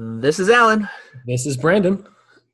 This 0.00 0.38
is 0.38 0.48
Alan, 0.48 0.88
This 1.26 1.44
is 1.44 1.56
Brandon. 1.56 2.06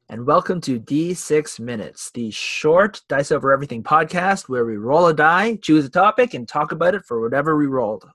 and 0.08 0.26
welcome 0.26 0.62
to 0.62 0.80
D6 0.80 1.60
Minutes, 1.60 2.10
the 2.12 2.30
short 2.30 3.02
Dice 3.06 3.30
Over 3.32 3.52
Everything 3.52 3.82
podcast 3.82 4.48
where 4.48 4.64
we 4.64 4.76
roll 4.78 5.08
a 5.08 5.14
die, 5.14 5.56
choose 5.56 5.84
a 5.84 5.90
topic, 5.90 6.32
and 6.32 6.48
talk 6.48 6.72
about 6.72 6.94
it 6.94 7.04
for 7.04 7.20
whatever 7.20 7.54
we 7.54 7.66
rolled. 7.66 8.08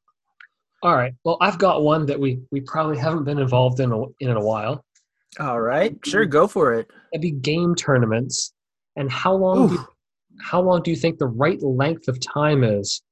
All 0.82 0.96
right. 0.96 1.14
Well, 1.26 1.38
I've 1.42 1.60
got 1.60 1.84
one 1.84 2.08
that 2.08 2.20
we 2.20 2.40
we 2.52 2.62
probably 2.62 2.98
haven't 2.98 3.24
been 3.24 3.38
involved 3.38 3.80
in 3.80 3.92
a, 3.92 4.02
in 4.20 4.32
a 4.32 4.44
while. 4.44 4.84
All 5.40 5.62
right, 5.62 5.96
sure, 6.04 6.26
go 6.26 6.48
for 6.48 6.74
it. 6.74 6.90
It'd 7.14 7.22
be 7.22 7.30
game 7.30 7.76
tournaments. 7.76 8.54
And 8.96 9.12
how 9.12 9.36
long 9.36 9.68
do 9.68 9.74
you, 9.76 9.88
how 10.42 10.60
long 10.60 10.82
do 10.82 10.90
you 10.90 10.98
think 10.98 11.20
the 11.20 11.28
right 11.28 11.62
length 11.62 12.08
of 12.08 12.20
time 12.20 12.64
is 12.64 13.04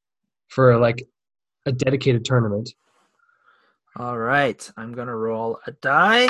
for 0.48 0.80
like 0.80 1.08
a 1.68 1.72
dedicated 1.72 2.26
tournament? 2.26 2.74
All 4.00 4.20
right, 4.20 4.72
I'm 4.78 4.94
going 4.94 5.08
to 5.08 5.16
roll 5.16 5.60
a 5.66 5.72
die. 5.72 6.30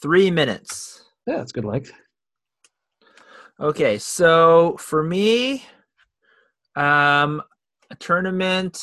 Three 0.00 0.30
minutes. 0.30 1.02
Yeah, 1.26 1.38
that's 1.38 1.50
good 1.50 1.64
length. 1.64 1.90
Okay, 3.58 3.98
so 3.98 4.76
for 4.78 5.02
me, 5.02 5.64
um, 6.76 7.42
a 7.90 7.96
tournament 7.98 8.80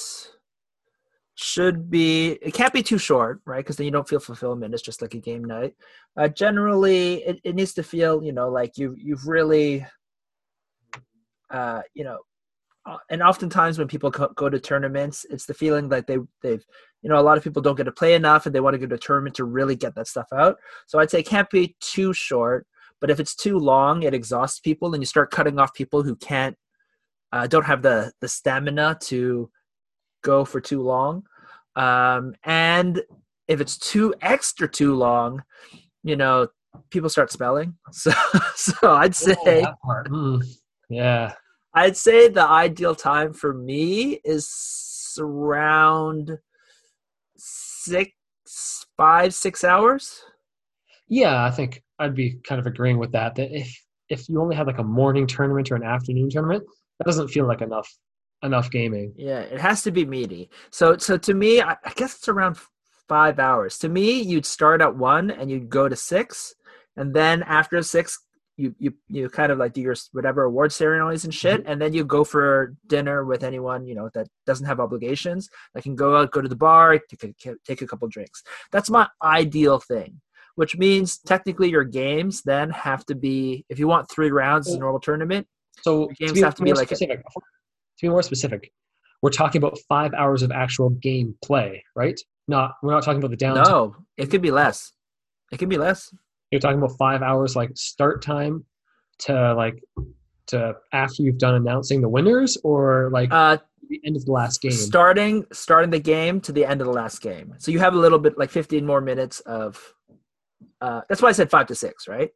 should 1.35 1.89
be 1.89 2.31
it 2.41 2.53
can't 2.53 2.73
be 2.73 2.83
too 2.83 2.97
short, 2.97 3.39
right? 3.45 3.63
Because 3.63 3.77
then 3.77 3.85
you 3.85 3.91
don't 3.91 4.09
feel 4.09 4.19
fulfillment. 4.19 4.73
It's 4.73 4.83
just 4.83 5.01
like 5.01 5.13
a 5.13 5.19
game 5.19 5.45
night. 5.45 5.73
Uh, 6.17 6.27
generally, 6.27 7.23
it, 7.23 7.39
it 7.45 7.55
needs 7.55 7.73
to 7.75 7.83
feel, 7.83 8.21
you 8.21 8.33
know, 8.33 8.49
like 8.49 8.77
you 8.77 8.93
you've 8.97 9.25
really, 9.25 9.85
uh, 11.49 11.81
you 11.93 12.03
know, 12.03 12.19
and 13.09 13.21
oftentimes 13.21 13.77
when 13.77 13.87
people 13.87 14.11
co- 14.11 14.31
go 14.35 14.49
to 14.49 14.59
tournaments, 14.59 15.25
it's 15.29 15.45
the 15.45 15.53
feeling 15.53 15.89
that 15.89 16.07
they 16.07 16.17
they've, 16.41 16.63
you 17.01 17.09
know, 17.09 17.19
a 17.19 17.21
lot 17.21 17.37
of 17.37 17.43
people 17.43 17.61
don't 17.61 17.75
get 17.75 17.83
to 17.83 17.91
play 17.91 18.13
enough, 18.15 18.45
and 18.45 18.53
they 18.55 18.59
want 18.59 18.73
to 18.73 18.77
go 18.77 18.87
to 18.87 18.95
a 18.95 18.99
tournament 18.99 19.35
to 19.35 19.43
really 19.43 19.75
get 19.75 19.95
that 19.95 20.07
stuff 20.07 20.27
out. 20.33 20.57
So 20.87 20.99
I'd 20.99 21.11
say 21.11 21.19
it 21.19 21.27
can't 21.27 21.49
be 21.49 21.75
too 21.79 22.13
short. 22.13 22.65
But 23.01 23.09
if 23.09 23.19
it's 23.19 23.35
too 23.35 23.57
long, 23.57 24.03
it 24.03 24.13
exhausts 24.13 24.59
people, 24.59 24.93
and 24.93 25.01
you 25.01 25.05
start 25.05 25.31
cutting 25.31 25.59
off 25.59 25.73
people 25.73 26.03
who 26.03 26.15
can't, 26.15 26.55
uh, 27.31 27.47
don't 27.47 27.65
have 27.65 27.81
the 27.81 28.11
the 28.21 28.27
stamina 28.27 28.97
to 29.03 29.49
go 30.23 30.45
for 30.45 30.61
too 30.61 30.81
long. 30.81 31.23
Um, 31.75 32.35
and 32.43 33.01
if 33.47 33.61
it's 33.61 33.77
too 33.77 34.13
extra 34.21 34.67
too 34.67 34.95
long, 34.95 35.43
you 36.03 36.15
know, 36.15 36.47
people 36.89 37.09
start 37.09 37.31
spelling. 37.31 37.75
So, 37.91 38.11
so 38.55 38.93
I'd 38.93 39.15
say 39.15 39.65
Oh. 39.65 40.03
Mm, 40.07 40.43
yeah. 40.89 41.33
I'd 41.79 41.95
say 41.95 42.27
the 42.27 42.45
ideal 42.45 42.93
time 42.93 43.31
for 43.31 43.53
me 43.53 44.19
is 44.25 45.17
around 45.17 46.37
six, 47.37 48.11
five, 48.97 49.33
six 49.33 49.63
hours. 49.63 50.21
Yeah, 51.07 51.45
I 51.45 51.51
think 51.51 51.81
I'd 51.97 52.15
be 52.15 52.37
kind 52.45 52.59
of 52.59 52.67
agreeing 52.67 52.97
with 52.97 53.13
that. 53.13 53.35
That 53.35 53.57
if 53.57 53.73
if 54.09 54.27
you 54.27 54.41
only 54.41 54.57
had 54.57 54.67
like 54.67 54.79
a 54.79 54.83
morning 54.83 55.25
tournament 55.25 55.71
or 55.71 55.75
an 55.75 55.83
afternoon 55.83 56.29
tournament, 56.29 56.65
that 56.97 57.05
doesn't 57.05 57.29
feel 57.29 57.47
like 57.47 57.61
enough 57.61 57.89
enough 58.43 58.69
gaming. 58.69 59.13
Yeah, 59.15 59.39
it 59.39 59.61
has 59.61 59.81
to 59.83 59.91
be 59.91 60.05
meaty. 60.05 60.49
So, 60.71 60.97
so 60.97 61.17
to 61.17 61.33
me, 61.33 61.61
I, 61.61 61.77
I 61.85 61.93
guess 61.95 62.15
it's 62.15 62.27
around 62.27 62.57
five 63.07 63.39
hours. 63.39 63.77
To 63.79 63.87
me, 63.87 64.21
you'd 64.21 64.45
start 64.45 64.81
at 64.81 64.97
one 64.97 65.31
and 65.31 65.49
you'd 65.49 65.69
go 65.69 65.87
to 65.87 65.95
six, 65.95 66.53
and 66.97 67.13
then 67.13 67.41
after 67.43 67.81
six, 67.83 68.19
you 68.59 68.75
you 68.77 68.93
you 69.07 69.29
kind 69.29 69.51
of 69.51 69.57
like 69.57 69.73
do 69.73 69.81
your 69.81 69.95
whatever 70.11 70.43
award 70.43 70.71
ceremonies 70.73 71.23
and 71.23 71.33
shit, 71.33 71.61
mm-hmm. 71.61 71.71
and 71.71 71.81
then 71.81 71.93
you 71.93 72.03
go 72.03 72.23
for 72.23 72.75
dinner 72.87 73.23
with 73.23 73.43
anyone 73.43 73.87
you 73.87 73.95
know 73.95 74.09
that 74.13 74.27
doesn't 74.45 74.65
have 74.65 74.79
obligations. 74.79 75.49
That 75.73 75.83
can 75.83 75.95
go 75.95 76.17
out, 76.17 76.31
go 76.31 76.41
to 76.41 76.49
the 76.49 76.55
bar, 76.55 76.99
take 77.09 77.23
a, 77.45 77.55
take 77.65 77.81
a 77.81 77.87
couple 77.87 78.07
drinks. 78.09 78.43
That's 78.71 78.89
my 78.89 79.07
ideal 79.23 79.79
thing. 79.79 80.19
Which 80.55 80.77
means 80.77 81.19
technically 81.19 81.69
your 81.69 81.85
games 81.85 82.41
then 82.41 82.69
have 82.71 83.05
to 83.05 83.15
be 83.15 83.65
if 83.69 83.79
you 83.79 83.87
want 83.87 84.11
three 84.11 84.29
rounds 84.29 84.67
in 84.67 84.75
a 84.75 84.79
normal 84.79 84.99
tournament. 84.99 85.47
So 85.81 86.07
games 86.19 86.31
to 86.31 86.33
be, 86.33 86.41
have 86.41 86.55
to 86.55 86.63
be 86.63 86.71
more 86.71 86.75
like 86.75 86.91
a- 86.91 86.95
specific, 86.97 87.23
to 87.23 88.01
be 88.01 88.09
more 88.09 88.23
specific, 88.23 88.71
we're 89.21 89.29
talking 89.29 89.63
about 89.63 89.77
five 89.87 90.13
hours 90.13 90.43
of 90.43 90.51
actual 90.51 90.89
game 90.89 91.35
play, 91.43 91.85
right? 91.95 92.19
Not 92.49 92.73
we're 92.83 92.91
not 92.91 93.03
talking 93.03 93.23
about 93.23 93.31
the 93.31 93.37
downtime. 93.37 93.65
No, 93.65 93.95
it 94.17 94.29
could 94.29 94.41
be 94.41 94.51
less. 94.51 94.91
It 95.51 95.57
could 95.57 95.69
be 95.69 95.77
less. 95.77 96.13
You're 96.51 96.59
talking 96.61 96.77
about 96.79 96.97
five 96.97 97.21
hours 97.21 97.55
like 97.55 97.71
start 97.75 98.21
time 98.23 98.65
to 99.19 99.53
like 99.55 99.83
to 100.47 100.73
after 100.93 101.21
you've 101.23 101.37
done 101.37 101.55
announcing 101.55 102.01
the 102.01 102.09
winners, 102.09 102.57
or 102.63 103.09
like 103.11 103.29
Uh, 103.31 103.57
the 103.87 104.01
end 104.05 104.15
of 104.15 104.25
the 104.25 104.31
last 104.31 104.61
game. 104.61 104.71
starting 104.71 105.45
starting 105.51 105.89
the 105.91 105.99
game 105.99 106.41
to 106.41 106.51
the 106.51 106.65
end 106.65 106.81
of 106.81 106.87
the 106.87 106.93
last 106.93 107.21
game. 107.21 107.53
So 107.59 107.71
you 107.71 107.79
have 107.79 107.93
a 107.93 107.97
little 107.97 108.19
bit 108.19 108.37
like 108.37 108.49
15 108.49 108.85
more 108.85 109.01
minutes 109.01 109.39
of. 109.41 109.93
Uh, 110.81 111.01
that's 111.09 111.21
why 111.21 111.29
I 111.29 111.33
said 111.33 111.49
five 111.51 111.67
to 111.67 111.75
six, 111.75 112.07
right? 112.07 112.31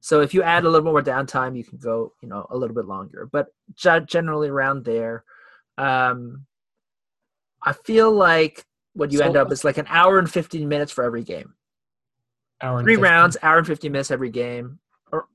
So 0.00 0.20
if 0.20 0.34
you 0.34 0.42
add 0.42 0.64
a 0.64 0.68
little 0.68 0.90
more 0.90 1.00
downtime, 1.02 1.56
you 1.56 1.64
can 1.64 1.78
go, 1.78 2.12
you 2.22 2.28
know, 2.28 2.46
a 2.50 2.56
little 2.56 2.74
bit 2.74 2.84
longer. 2.86 3.28
But 3.30 3.46
generally 3.74 4.48
around 4.48 4.84
there, 4.84 5.24
um, 5.78 6.44
I 7.64 7.72
feel 7.72 8.10
like 8.12 8.66
what 8.94 9.12
you 9.12 9.18
So- 9.18 9.24
end 9.24 9.36
up 9.36 9.50
is 9.52 9.64
like 9.64 9.78
an 9.78 9.86
hour 9.88 10.18
and 10.18 10.30
15 10.30 10.68
minutes 10.68 10.92
for 10.92 11.04
every 11.04 11.22
game. 11.24 11.54
Hour 12.62 12.78
and 12.78 12.86
Three 12.86 12.94
15. 12.94 13.02
rounds, 13.10 13.36
hour 13.42 13.58
and 13.58 13.66
fifty 13.66 13.88
minutes 13.88 14.10
every 14.10 14.30
game, 14.30 14.78
or 15.12 15.26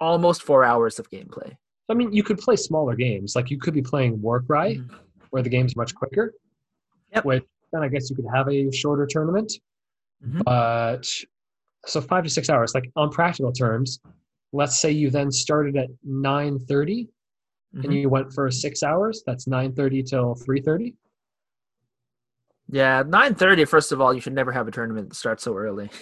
almost 0.00 0.42
four 0.42 0.64
hours 0.64 0.98
of 0.98 1.10
gameplay. 1.10 1.56
I 1.88 1.94
mean, 1.94 2.12
you 2.12 2.22
could 2.22 2.38
play 2.38 2.56
smaller 2.56 2.94
games. 2.94 3.34
Like 3.36 3.50
you 3.50 3.58
could 3.58 3.74
be 3.74 3.82
playing 3.82 4.20
Warcry, 4.20 4.76
Mhm. 4.78 4.90
where 5.30 5.42
the 5.42 5.48
game's 5.50 5.76
much 5.76 5.94
quicker. 5.94 6.34
Yep. 7.14 7.24
Which 7.24 7.44
then 7.72 7.82
I 7.82 7.88
guess 7.88 8.08
you 8.10 8.16
could 8.16 8.26
have 8.34 8.48
a 8.48 8.70
shorter 8.72 9.06
tournament. 9.06 9.52
Mhm. 10.26 10.44
But 10.44 11.06
so 11.86 12.00
five 12.00 12.24
to 12.24 12.30
six 12.30 12.48
hours. 12.48 12.74
Like 12.74 12.90
on 12.96 13.10
practical 13.10 13.52
terms, 13.52 14.00
let's 14.52 14.80
say 14.80 14.90
you 14.90 15.10
then 15.10 15.30
started 15.30 15.76
at 15.76 15.90
nine 16.02 16.58
thirty 16.58 17.08
Mhm. 17.74 17.84
and 17.84 17.94
you 17.94 18.08
went 18.08 18.32
for 18.32 18.50
six 18.50 18.82
hours. 18.82 19.22
That's 19.26 19.46
nine 19.46 19.74
thirty 19.74 20.02
till 20.02 20.34
three 20.36 20.60
thirty. 20.60 20.96
Yeah, 22.68 23.02
9:30. 23.06 23.66
First 23.66 23.92
of 23.92 24.00
all, 24.00 24.14
you 24.14 24.20
should 24.22 24.32
never 24.32 24.50
have 24.50 24.66
a 24.66 24.70
tournament 24.70 25.10
that 25.10 25.14
starts 25.16 25.42
so 25.44 25.54
early. 25.56 25.90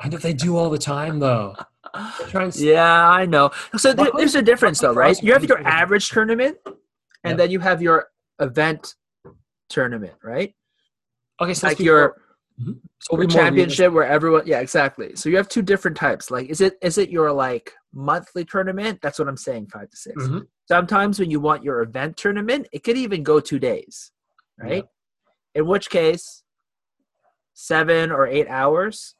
I 0.00 0.08
know 0.08 0.16
they 0.16 0.32
do 0.32 0.56
all 0.56 0.70
the 0.70 0.78
time 0.78 1.18
though. 1.18 1.54
And 2.34 2.54
Yeah, 2.56 3.08
I 3.08 3.26
know. 3.26 3.50
So 3.76 3.92
there, 3.92 4.10
there's 4.16 4.34
a 4.34 4.42
difference, 4.42 4.78
though, 4.80 4.92
right? 4.94 5.20
You 5.22 5.32
have 5.32 5.44
your 5.44 5.66
average 5.66 6.08
tournament, 6.10 6.56
and 6.66 6.76
Yeah. 7.24 7.34
then 7.34 7.50
you 7.50 7.58
have 7.60 7.82
your 7.82 8.08
event 8.40 8.94
tournament, 9.68 10.14
right? 10.22 10.54
okay, 11.42 11.54
so 11.54 11.68
Like 11.68 11.78
your 11.80 12.14
more- 12.58 12.76
so 12.98 13.12
your 13.12 13.18
we'll 13.18 13.26
be 13.28 13.34
more 13.34 13.42
championship, 13.44 13.92
where 13.94 14.04
everyone, 14.04 14.46
yeah, 14.46 14.60
exactly. 14.60 15.16
So 15.16 15.30
you 15.30 15.36
have 15.38 15.48
two 15.48 15.62
different 15.62 15.96
types. 15.96 16.30
Like, 16.30 16.48
is 16.50 16.60
it 16.60 16.74
is 16.82 16.98
it 16.98 17.08
your 17.10 17.32
like 17.32 17.72
monthly 17.94 18.44
tournament? 18.44 19.00
That's 19.02 19.18
what 19.18 19.26
I'm 19.28 19.38
saying, 19.38 19.68
five 19.68 19.88
to 19.90 19.96
6 19.96 20.14
realistic. 20.16 20.42
Mhm. 20.48 20.48
Sometimes 20.68 21.18
when 21.18 21.30
you 21.30 21.40
want 21.40 21.64
your 21.64 21.80
event 21.80 22.16
tournament, 22.18 22.68
it 22.72 22.84
could 22.84 22.96
even 22.98 23.22
go 23.22 23.40
two 23.40 23.58
days, 23.58 24.12
right? 24.58 24.84
In 25.54 25.66
which 25.66 25.88
case, 25.90 26.44
seven 27.54 28.12
or 28.12 28.26
eight 28.26 28.48
hours 28.48 29.14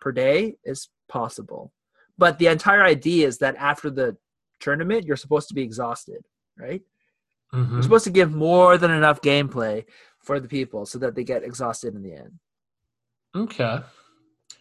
per 0.00 0.12
day 0.12 0.56
is 0.64 0.88
possible. 1.08 1.72
But 2.16 2.38
the 2.38 2.48
entire 2.48 2.82
idea 2.82 3.26
is 3.26 3.38
that 3.38 3.56
after 3.56 3.90
the 3.90 4.16
tournament, 4.60 5.04
you're 5.04 5.16
supposed 5.16 5.48
to 5.48 5.54
be 5.54 5.62
exhausted, 5.62 6.24
right? 6.56 6.82
Mhm. 7.54 7.72
You're 7.72 7.82
supposed 7.82 8.04
to 8.04 8.10
give 8.10 8.32
more 8.32 8.76
than 8.76 8.90
enough 8.90 9.20
gameplay 9.22 9.84
for 10.20 10.40
the 10.40 10.48
people 10.48 10.84
so 10.84 10.98
that 10.98 11.14
they 11.14 11.24
get 11.24 11.44
exhausted 11.44 11.94
in 11.94 12.02
the 12.02 12.12
end. 12.14 12.38
Okay. 13.34 13.80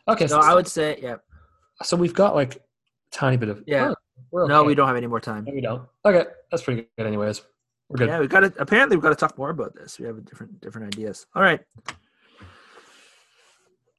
Okay. 0.08 0.28
So 0.28 0.40
I 0.40 0.54
would 0.54 0.68
say, 0.68 1.00
yeah. 1.02 1.18
So 1.84 1.98
we've 1.98 2.14
got 2.14 2.36
like 2.36 2.56
a 2.56 2.60
tiny 3.12 3.38
bit 3.38 3.50
of 3.50 3.64
Yeah. 3.68 3.90
oh, 3.90 3.96
we're 4.32 4.48
No, 4.48 4.64
we 4.64 4.76
don't 4.76 4.88
have 4.88 4.96
any 4.96 5.08
more 5.08 5.20
time. 5.20 5.46
No, 5.46 5.54
we 5.54 5.62
don't. 5.62 5.88
Okay, 6.06 6.26
that's 6.52 6.64
pretty 6.64 6.88
good. 6.98 7.06
Anyways, 7.08 7.42
we're 7.90 7.98
good. 7.98 8.08
Yeah, 8.08 8.20
we 8.20 8.28
got 8.28 8.42
to. 8.42 8.54
Apparently, 8.58 8.96
we've 8.96 9.04
got 9.04 9.10
to 9.10 9.16
talk 9.16 9.38
more 9.38 9.50
about 9.50 9.76
this. 9.76 10.00
We 10.00 10.06
have 10.06 10.24
different 10.26 10.60
different 10.62 10.88
ideas. 10.96 11.26
All 11.36 11.42
right, 11.42 11.60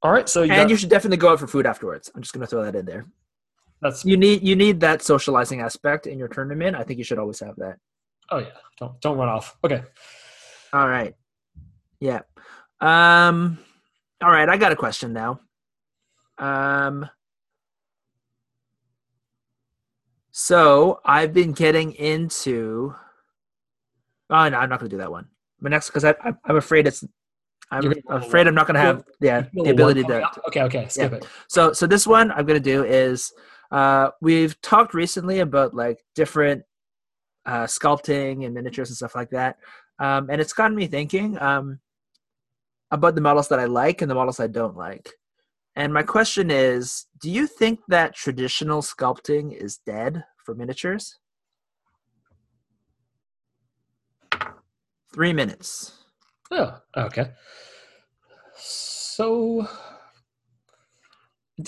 All 0.01 0.11
right, 0.11 0.29
so 0.29 0.43
you 0.43 0.53
and 0.53 0.61
got, 0.61 0.69
you 0.69 0.77
should 0.77 0.89
definitely 0.89 1.17
go 1.17 1.29
out 1.29 1.39
for 1.39 1.47
food 1.47 1.65
afterwards. 1.65 2.09
I'm 2.15 2.21
just 2.21 2.33
gonna 2.33 2.47
throw 2.47 2.63
that 2.63 2.75
in 2.75 2.85
there. 2.85 3.05
that's 3.81 4.05
You 4.05 4.15
need 4.17 4.41
you 4.43 4.55
need 4.55 4.79
that 4.79 5.01
socializing 5.01 5.61
aspect 5.61 6.07
in 6.07 6.17
your 6.17 6.29
tournament. 6.29 6.75
I 6.75 6.83
think 6.83 6.97
you 6.97 7.03
should 7.03 7.19
always 7.19 7.39
have 7.41 7.55
that. 7.57 7.77
oh 8.31 8.39
yeah. 8.39 8.51
Don't 8.79 8.99
don't 9.01 9.17
run 9.17 9.29
off. 9.29 9.57
Okay. 9.63 9.83
All 10.71 10.87
right. 10.87 11.15
Yeah. 11.99 12.21
Um. 12.79 13.59
All 14.23 14.31
right. 14.31 14.47
I 14.47 14.55
got 14.57 14.71
a 14.71 14.75
question 14.75 15.11
now. 15.11 15.41
Um. 16.37 17.09
So 20.31 21.01
I've 21.03 21.33
been 21.33 21.51
getting 21.51 21.91
into. 21.93 22.95
Oh 24.29 24.47
no, 24.47 24.57
I'm 24.57 24.69
not 24.69 24.79
going 24.79 24.89
to 24.89 24.95
do 24.95 24.99
that 24.99 25.11
one. 25.11 25.27
But 25.59 25.71
next, 25.71 25.87
because 25.87 26.05
I 26.05 26.15
I'm 26.45 26.55
afraid 26.55 26.87
it's. 26.87 27.03
I'm 27.71 27.93
afraid 28.09 28.47
I'm 28.47 28.55
not 28.55 28.65
going 28.67 28.75
to 28.75 28.81
have 28.81 29.03
yeah 29.19 29.45
the 29.53 29.69
ability 29.69 30.03
to. 30.03 30.29
Okay, 30.47 30.63
okay. 30.63 30.87
Skip 30.87 31.13
it. 31.13 31.27
So 31.47 31.73
so 31.73 31.85
this 31.85 32.07
one 32.07 32.31
I'm 32.31 32.45
going 32.45 32.61
to 32.61 32.71
do 32.71 32.83
is 32.83 33.31
uh, 33.71 34.09
we've 34.21 34.59
talked 34.61 34.93
recently 34.93 35.39
about 35.39 35.75
like 35.75 36.03
different 36.15 36.63
uh, 37.45 37.65
sculpting 37.65 38.45
and 38.45 38.53
miniatures 38.53 38.89
and 38.89 38.97
stuff 38.97 39.15
like 39.15 39.29
that, 39.31 39.57
um, 39.99 40.29
and 40.29 40.41
it's 40.41 40.53
gotten 40.53 40.75
me 40.75 40.87
thinking 40.87 41.39
um, 41.39 41.79
about 42.91 43.15
the 43.15 43.21
models 43.21 43.47
that 43.49 43.59
I 43.59 43.65
like 43.65 44.01
and 44.01 44.09
the 44.09 44.15
models 44.15 44.39
I 44.39 44.47
don't 44.47 44.75
like. 44.75 45.11
And 45.75 45.93
my 45.93 46.03
question 46.03 46.49
is 46.51 47.05
Do 47.21 47.29
you 47.29 47.47
think 47.47 47.81
that 47.87 48.15
traditional 48.15 48.81
sculpting 48.81 49.55
is 49.55 49.77
dead 49.77 50.23
for 50.37 50.55
miniatures? 50.55 51.19
Three 55.13 55.33
minutes. 55.33 55.98
Oh, 56.51 56.77
okay. 56.97 57.31
So 58.55 59.67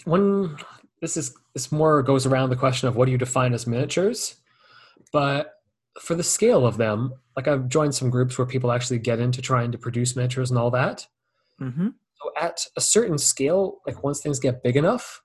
when 0.06 0.56
this 1.02 1.18
is 1.18 1.36
this 1.54 1.72
more 1.72 2.02
goes 2.02 2.26
around 2.26 2.50
the 2.50 2.56
question 2.56 2.88
of 2.88 2.96
what 2.96 3.06
do 3.06 3.12
you 3.12 3.18
define 3.18 3.54
as 3.54 3.68
miniatures, 3.68 4.36
but 5.12 5.54
for 6.00 6.16
the 6.16 6.24
scale 6.24 6.66
of 6.66 6.78
them, 6.78 7.14
like 7.36 7.48
I've 7.48 7.68
joined 7.68 7.94
some 7.94 8.10
groups 8.10 8.38
where 8.38 8.48
people 8.48 8.72
actually 8.72 9.00
get 9.00 9.20
into 9.20 9.42
trying 9.42 9.72
to 9.74 9.78
produce 9.78 10.16
miniatures 10.16 10.50
and 10.50 10.58
all 10.58 10.72
that. 10.72 11.06
Mm-hmm. 11.60 11.90
So 12.16 12.32
at 12.40 12.66
a 12.78 12.82
certain 12.82 13.18
scale, 13.18 13.82
like 13.86 14.04
once 14.04 14.22
things 14.22 14.40
get 14.40 14.64
big 14.64 14.78
enough, 14.78 15.22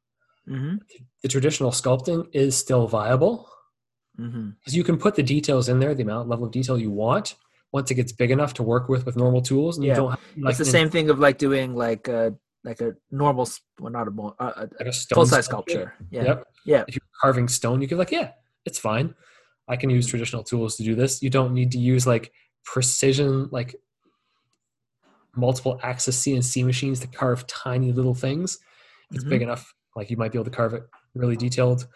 Mm-hmm. 0.49 0.77
the 1.23 1.29
traditional 1.29 1.73
sculpting 1.73 2.29
is 2.33 2.57
still 2.57 2.87
viable 2.87 3.51
Mm-hmm. 4.17 4.51
because 4.61 4.77
you 4.77 4.85
can 4.85 4.97
put 4.97 5.17
the 5.17 5.23
details 5.25 5.69
in 5.69 5.79
there, 5.81 5.93
the 5.93 6.05
amount 6.05 6.29
level 6.29 6.47
of 6.47 6.53
detail 6.53 6.79
you 6.79 6.91
want. 6.91 7.35
Once 7.73 7.91
it 7.91 7.95
gets 7.95 8.13
big 8.13 8.31
enough 8.31 8.55
to 8.55 8.63
work 8.63 8.89
with 8.89 9.05
with 9.07 9.17
normal 9.17 9.43
tools, 9.43 9.77
and 9.77 9.85
Yeah. 9.87 9.93
you 9.93 9.97
don't 9.97 10.11
have, 10.11 10.21
like 10.39 10.51
it's 10.53 10.59
the 10.59 10.65
same 10.65 10.89
thing 10.91 11.11
of 11.11 11.19
like 11.19 11.39
doing 11.39 11.75
like 11.75 12.09
a 12.09 12.35
like 12.65 12.81
a 12.81 12.95
normal, 13.11 13.49
well, 13.79 13.93
not 13.93 14.09
a, 14.09 14.11
mo- 14.11 14.35
uh, 14.41 14.53
a 14.57 14.61
like 14.81 14.89
a 14.89 14.93
full 15.15 15.25
size 15.27 15.45
sculpture. 15.45 15.95
Yeah. 16.11 16.25
Yep. 16.25 16.47
Yeah. 16.65 16.85
If 16.89 16.97
you're 16.97 17.03
carving 17.23 17.47
stone, 17.49 17.81
you 17.81 17.87
can 17.87 17.97
be 17.97 18.01
like, 18.01 18.11
yeah, 18.11 18.31
it's 18.65 18.79
fine. 18.79 19.15
I 19.69 19.77
can 19.77 19.89
use 19.91 20.07
traditional 20.09 20.43
tools 20.43 20.77
to 20.77 20.83
do 20.83 20.95
this. 20.97 21.23
You 21.23 21.31
don't 21.31 21.55
need 21.55 21.71
to 21.73 21.79
use 21.79 22.07
like 22.09 22.33
precision, 22.65 23.49
like 23.53 23.77
multiple 25.37 25.79
axis 25.83 26.19
CNC 26.25 26.65
machines 26.65 27.01
to 27.01 27.07
carve 27.07 27.47
tiny 27.47 27.93
little 27.93 28.15
things. 28.15 28.59
It's 29.13 29.25
Mhm. 29.25 29.29
big 29.29 29.43
enough, 29.43 29.73
like 29.95 30.11
you 30.11 30.17
might 30.17 30.33
be 30.33 30.39
able 30.39 30.47
to 30.47 30.51
carve 30.57 30.75
it 30.75 30.83
really 31.15 31.37
detailed 31.37 31.87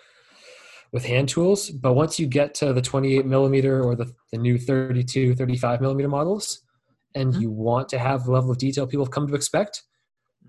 with 0.93 1.05
hand 1.05 1.29
tools. 1.29 1.71
But 1.71 1.95
once 1.95 2.19
you 2.19 2.27
get 2.27 2.55
to 2.57 2.73
the 2.73 2.83
28 2.83 3.25
millimeter 3.27 3.83
or 3.83 3.95
the, 3.95 4.13
the 4.33 4.39
new 4.39 4.59
32, 4.59 5.35
35 5.35 5.81
millimeter 5.81 6.09
models, 6.09 6.63
and 7.15 7.33
Mhm. 7.35 7.41
you 7.41 7.51
want 7.51 7.89
to 7.91 7.99
have 7.99 8.25
the 8.25 8.33
level 8.33 8.51
of 8.51 8.59
detail 8.59 8.87
people 8.87 9.05
have 9.05 9.13
come 9.13 9.27
to 9.27 9.35
expect, 9.35 9.83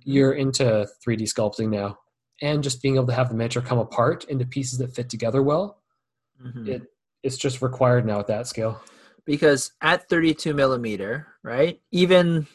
you're 0.04 0.34
into 0.34 0.88
3D 1.04 1.24
sculpting 1.24 1.70
now. 1.70 1.98
And 2.42 2.64
just 2.64 2.82
being 2.82 2.96
able 2.96 3.08
to 3.08 3.14
have 3.14 3.30
the 3.30 3.36
miniature 3.36 3.62
come 3.62 3.78
apart 3.78 4.24
into 4.26 4.46
pieces 4.46 4.80
that 4.80 4.94
fit 4.96 5.10
together 5.10 5.42
well, 5.44 5.82
Mhm. 6.44 6.68
it 6.68 6.82
it's 7.24 7.38
just 7.38 7.62
required 7.62 8.04
now 8.06 8.20
at 8.20 8.28
that 8.28 8.48
scale. 8.48 8.82
because 9.26 9.72
at 9.82 10.10
32 10.10 10.52
millimeter, 10.56 11.28
right, 11.44 11.80
even 11.92 12.48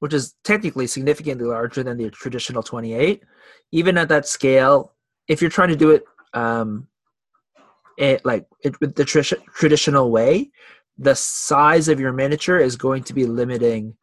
which 0.00 0.12
is 0.12 0.34
technically 0.42 0.84
significantly 0.88 1.46
larger 1.46 1.84
than 1.84 1.96
the 1.96 2.10
traditional 2.10 2.60
28, 2.64 3.22
even 3.70 3.96
at 3.96 4.08
that 4.08 4.26
scale, 4.26 4.92
if 5.28 5.40
you're 5.40 5.48
trying 5.48 5.68
to 5.68 5.76
do 5.76 5.90
it, 5.92 6.04
um, 6.34 6.88
it 7.98 8.24
like 8.24 8.46
it, 8.64 8.78
with 8.80 8.94
the 8.94 9.04
tr- 9.04 9.34
traditional 9.54 10.10
way, 10.10 10.50
the 10.98 11.14
size 11.14 11.88
of 11.88 11.98
your 12.00 12.12
miniature 12.12 12.58
is 12.58 12.76
going 12.76 13.02
to 13.04 13.12
be 13.14 13.26
limiting 13.26 13.96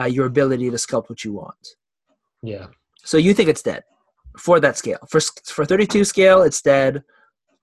uh, 0.00 0.04
your 0.06 0.26
ability 0.26 0.70
to 0.70 0.76
sculpt 0.76 1.08
what 1.10 1.24
you 1.24 1.32
want. 1.32 1.68
Yeah. 2.42 2.66
So 3.04 3.16
you 3.18 3.34
think 3.34 3.48
it's 3.48 3.62
dead 3.62 3.82
for 4.38 4.60
that 4.60 4.76
scale? 4.76 4.98
For 5.08 5.20
for 5.46 5.64
32 5.64 6.04
scale, 6.04 6.42
it's 6.42 6.62
dead. 6.62 7.02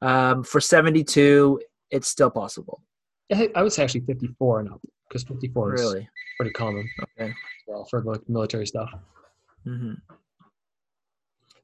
Um, 0.02 0.44
for 0.44 0.62
72, 0.62 1.60
it's 1.92 2.08
still 2.08 2.30
possible. 2.30 2.82
I 3.34 3.62
would 3.62 3.74
say 3.74 3.84
actually 3.84 4.02
54 4.02 4.62
and 4.62 4.70
up 4.72 4.82
because 5.08 5.24
54 5.24 5.76
is 5.76 5.82
Really? 5.82 6.10
pretty 6.38 6.52
common 6.54 6.90
Okay. 7.20 7.34
well 7.68 7.86
for 7.86 8.02
like 8.04 8.22
military 8.30 8.66
stuff. 8.66 8.90
hmm 9.66 9.94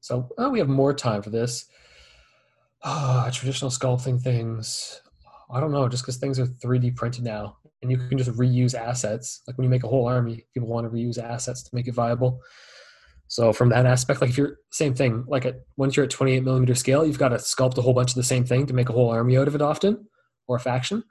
So 0.01 0.29
oh, 0.37 0.49
we 0.49 0.59
have 0.59 0.67
more 0.69 0.93
time 0.93 1.21
for 1.21 1.29
this. 1.29 1.65
Ah, 2.83 3.29
traditional 3.33 3.71
sculpting 3.71 4.21
things. 4.21 5.01
I 5.51 5.59
don't 5.59 5.71
know, 5.71 5.87
just 5.87 6.03
because 6.03 6.17
things 6.17 6.39
are 6.39 6.45
3D 6.47 6.95
printed 6.95 7.23
now, 7.23 7.57
and 7.81 7.91
you 7.91 7.97
can 7.97 8.17
just 8.17 8.31
reuse 8.31 8.73
assets. 8.73 9.41
Like 9.47 9.57
when 9.57 9.63
you 9.63 9.69
make 9.69 9.83
a 9.83 9.87
whole 9.87 10.07
army, 10.07 10.45
people 10.53 10.69
want 10.69 10.85
to 10.85 10.91
reuse 10.95 11.17
assets 11.17 11.63
to 11.63 11.75
make 11.75 11.87
it 11.87 11.93
viable. 11.93 12.41
So 13.27 13.53
from 13.53 13.69
that 13.69 13.85
aspect, 13.85 14.21
like 14.21 14.29
if 14.29 14.37
you're 14.37 14.57
same 14.71 14.93
thing, 14.93 15.23
like 15.27 15.45
at 15.45 15.61
once 15.77 15.95
you're 15.95 16.05
at 16.05 16.11
28 16.11 16.43
millimeter 16.43 16.75
scale, 16.75 17.05
you've 17.05 17.19
got 17.19 17.29
to 17.29 17.37
sculpt 17.37 17.77
a 17.77 17.81
whole 17.81 17.93
bunch 17.93 18.11
of 18.11 18.15
the 18.15 18.23
same 18.23 18.45
thing 18.45 18.65
to 18.67 18.73
make 18.73 18.89
a 18.89 18.93
whole 18.93 19.09
army 19.09 19.37
out 19.37 19.47
of 19.47 19.55
it 19.55 19.61
often, 19.61 20.07
or 20.47 20.57
a 20.57 20.59
faction. 20.59 21.03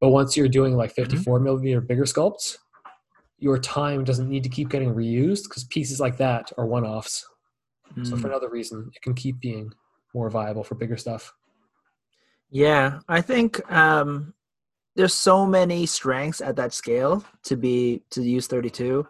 But 0.00 0.10
once 0.10 0.36
you're 0.36 0.48
doing 0.48 0.76
like 0.76 0.92
54 0.92 1.40
millimeter 1.40 1.80
bigger 1.80 2.04
sculpts, 2.04 2.56
your 3.38 3.58
time 3.58 4.04
doesn't 4.04 4.28
need 4.28 4.42
to 4.44 4.50
keep 4.50 4.68
getting 4.68 4.94
reused 4.94 5.44
because 5.44 5.64
pieces 5.64 5.98
like 6.00 6.18
that 6.18 6.52
are 6.58 6.66
one-offs. 6.66 7.26
So 8.04 8.14
Mm. 8.16 8.20
for 8.20 8.26
another 8.28 8.48
reason, 8.50 8.90
it 8.94 9.02
can 9.02 9.14
keep 9.14 9.40
being 9.40 9.70
more 10.14 10.30
viable 10.30 10.64
for 10.64 10.74
bigger 10.74 10.96
stuff. 10.96 11.32
Yeah, 12.50 13.00
I 13.08 13.20
think 13.20 13.60
um, 13.72 14.34
there's 14.96 15.14
so 15.14 15.46
many 15.46 15.86
strengths 15.86 16.40
at 16.40 16.56
that 16.56 16.72
scale 16.72 17.24
to 17.44 17.56
be 17.56 18.02
to 18.10 18.22
use 18.22 18.46
32. 18.46 19.06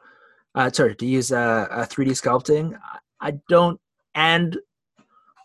Uh, 0.55 0.71
sorry, 0.71 0.95
to 0.97 1.07
use 1.07 1.33
uh, 1.33 1.67
uh, 1.71 1.87
3D 1.87 2.11
sculpting. 2.11 2.79
I- 3.21 3.39
don't, 3.49 3.81
and 4.15 4.59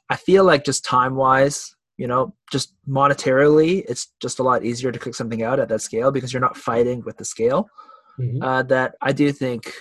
I 0.09 0.15
feel 0.15 0.43
like 0.43 0.63
just 0.65 0.83
time 0.85 1.15
wise, 1.15 1.75
you 1.97 2.07
know, 2.07 2.33
just 2.51 2.73
monetarily, 2.87 3.83
it's 3.87 4.11
just 4.21 4.39
a 4.39 4.43
lot 4.43 4.63
easier 4.65 4.91
to 4.91 4.99
cook 4.99 5.13
something 5.15 5.43
out 5.43 5.59
at 5.59 5.69
that 5.69 5.81
scale 5.81 6.11
because 6.11 6.31
you're 6.33 6.41
not 6.41 6.57
fighting 6.57 7.03
with 7.05 7.17
the 7.17 7.25
scale. 7.25 7.69
uh, 8.41 8.63
that 8.63 8.95
I 9.01 9.11
do 9.11 9.31
think 9.33 9.73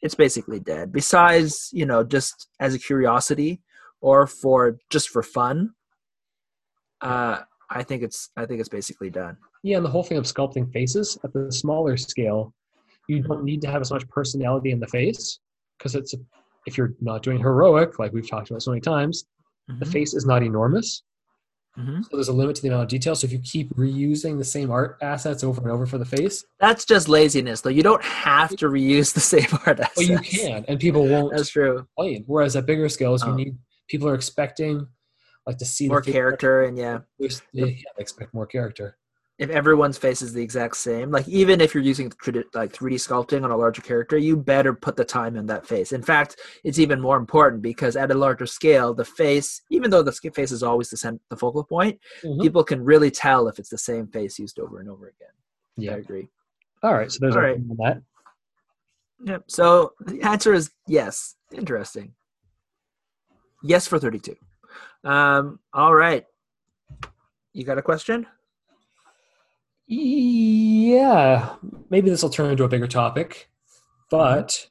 it's 0.00 0.14
basically 0.14 0.58
dead. 0.60 0.92
Besides, 0.92 1.68
you 1.72 1.84
know, 1.86 2.02
just 2.02 2.48
as 2.58 2.74
a 2.74 2.78
curiosity 2.78 3.60
or 4.02 4.26
for 4.26 4.76
just 4.90 5.08
for 5.08 5.22
fun, 5.22 5.72
uh, 7.00 7.38
I 7.70 7.82
think 7.82 8.02
it's 8.02 8.30
I 8.36 8.44
think 8.44 8.60
it's 8.60 8.68
basically 8.68 9.08
done. 9.10 9.36
Yeah, 9.62 9.76
and 9.78 9.86
the 9.86 9.90
whole 9.90 10.02
thing 10.02 10.18
of 10.18 10.24
sculpting 10.24 10.70
faces 10.72 11.16
at 11.24 11.32
the 11.32 11.50
smaller 11.50 11.96
scale, 11.96 12.52
you 13.08 13.22
don't 13.22 13.44
need 13.44 13.62
to 13.62 13.68
have 13.68 13.80
as 13.80 13.90
much 13.90 14.06
personality 14.08 14.70
in 14.72 14.80
the 14.80 14.86
face 14.88 15.38
because 15.78 15.94
it's 15.94 16.14
if 16.66 16.76
you're 16.76 16.92
not 17.00 17.22
doing 17.22 17.38
heroic, 17.38 17.98
like 17.98 18.12
we've 18.12 18.28
talked 18.28 18.50
about 18.50 18.62
so 18.62 18.70
many 18.70 18.80
times, 18.80 19.24
the 19.68 19.84
Mhm. 19.86 19.92
face 19.92 20.14
is 20.14 20.26
not 20.26 20.42
enormous. 20.42 21.02
Mhm. 21.78 22.04
So 22.04 22.10
there's 22.16 22.28
a 22.28 22.32
limit 22.32 22.54
to 22.56 22.62
the 22.62 22.68
amount 22.68 22.82
of 22.84 22.88
detail. 22.88 23.14
So 23.16 23.24
if 23.24 23.32
you 23.32 23.38
keep 23.38 23.74
reusing 23.74 24.36
the 24.38 24.44
same 24.44 24.70
art 24.70 24.98
assets 25.00 25.42
over 25.42 25.60
and 25.62 25.70
over 25.70 25.86
for 25.86 25.96
the 25.98 26.04
face, 26.04 26.44
That's 26.60 26.84
just 26.84 27.08
laziness, 27.08 27.62
though. 27.62 27.70
You 27.70 27.82
don't 27.82 28.02
have 28.04 28.54
to 28.56 28.66
reuse 28.68 29.14
the 29.14 29.20
same 29.20 29.46
art 29.66 29.80
assets. 29.80 29.96
well, 29.96 30.06
you 30.06 30.18
can, 30.18 30.64
and 30.68 30.78
people 30.78 31.08
won't 31.08 31.32
That's 31.34 31.48
true. 31.48 31.78
complain. 31.78 32.24
Whereas 32.26 32.54
at 32.56 32.66
bigger 32.66 32.88
scales, 32.90 33.24
you 33.24 33.32
Oh. 33.32 33.36
need 33.36 33.56
people 33.92 34.08
are 34.08 34.14
expecting 34.14 34.86
like 35.46 35.58
to 35.58 35.64
see 35.66 35.88
More 35.88 36.00
character, 36.00 36.62
and 36.62 36.78
yeah, 36.78 36.98
They, 37.18 37.28
yeah, 37.52 37.64
they 37.66 37.84
expect 37.98 38.32
more 38.32 38.46
character. 38.46 38.96
if 39.38 39.50
everyone's 39.50 39.98
face 39.98 40.22
is 40.22 40.32
the 40.32 40.42
exact 40.42 40.76
same, 40.76 41.10
like 41.10 41.26
even 41.28 41.60
if 41.60 41.74
you're 41.74 41.82
using 41.82 42.06
like 42.54 42.72
3D 42.72 42.94
sculpting 43.06 43.42
on 43.44 43.50
a 43.50 43.56
larger 43.56 43.82
character, 43.82 44.16
you 44.16 44.36
better 44.36 44.72
put 44.72 44.94
the 44.96 45.04
time 45.04 45.34
in 45.36 45.46
that 45.46 45.66
face. 45.66 45.90
In 45.92 46.02
fact, 46.02 46.36
it's 46.64 46.78
even 46.78 47.00
more 47.00 47.16
important 47.24 47.60
because 47.60 47.96
at 47.96 48.10
a 48.12 48.14
larger 48.26 48.46
scale, 48.46 48.94
the 48.94 49.04
face, 49.04 49.62
even 49.68 49.90
though 49.90 50.02
the 50.04 50.12
face 50.12 50.52
is 50.52 50.62
always 50.62 50.88
the, 50.90 50.96
cent- 50.96 51.20
the 51.28 51.36
focal 51.36 51.64
point, 51.64 51.98
Mhm. 52.22 52.40
people 52.40 52.62
can 52.64 52.80
really 52.92 53.10
tell 53.10 53.48
if 53.48 53.58
it's 53.58 53.68
the 53.76 53.84
same 53.90 54.06
face 54.06 54.38
used 54.38 54.58
over 54.60 54.78
and 54.80 54.88
over 54.88 55.06
again. 55.14 55.34
yeah 55.76 55.94
I 55.96 55.98
agree. 56.04 56.28
All 56.84 56.94
right. 56.98 57.10
So 57.12 57.18
there's 57.20 57.34
All 57.36 57.42
our 57.42 57.48
right. 57.52 57.78
that. 57.82 58.02
Yep. 59.24 59.42
So 59.48 59.92
the 60.00 60.22
answer 60.22 60.52
is 60.54 60.70
yes. 60.86 61.34
Interesting. 61.52 62.14
Yes 63.62 63.86
for 63.86 63.98
32. 63.98 64.36
Um, 65.04 65.60
all 65.72 65.94
right. 65.94 66.24
You 67.52 67.64
got 67.64 67.78
a 67.78 67.82
question? 67.82 68.26
Yeah, 69.86 71.56
maybe 71.90 72.08
this 72.08 72.22
will 72.22 72.30
turn 72.30 72.50
into 72.50 72.64
a 72.64 72.68
bigger 72.68 72.86
topic, 72.86 73.50
but 74.10 74.68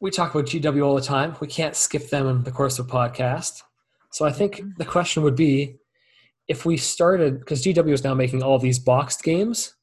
we 0.00 0.10
talk 0.10 0.34
about 0.34 0.46
GW 0.46 0.84
all 0.84 0.94
the 0.94 1.02
time. 1.02 1.36
We 1.40 1.46
can't 1.46 1.76
skip 1.76 2.08
them 2.08 2.26
in 2.26 2.42
the 2.44 2.52
course 2.52 2.78
of 2.78 2.88
a 2.88 2.90
podcast. 2.90 3.62
So 4.12 4.24
I 4.24 4.32
think 4.32 4.62
the 4.78 4.84
question 4.84 5.22
would 5.22 5.36
be 5.36 5.76
if 6.48 6.64
we 6.64 6.76
started, 6.76 7.38
because 7.40 7.62
GW 7.64 7.92
is 7.92 8.02
now 8.02 8.14
making 8.14 8.42
all 8.42 8.58
these 8.58 8.78
boxed 8.78 9.22
games. 9.22 9.74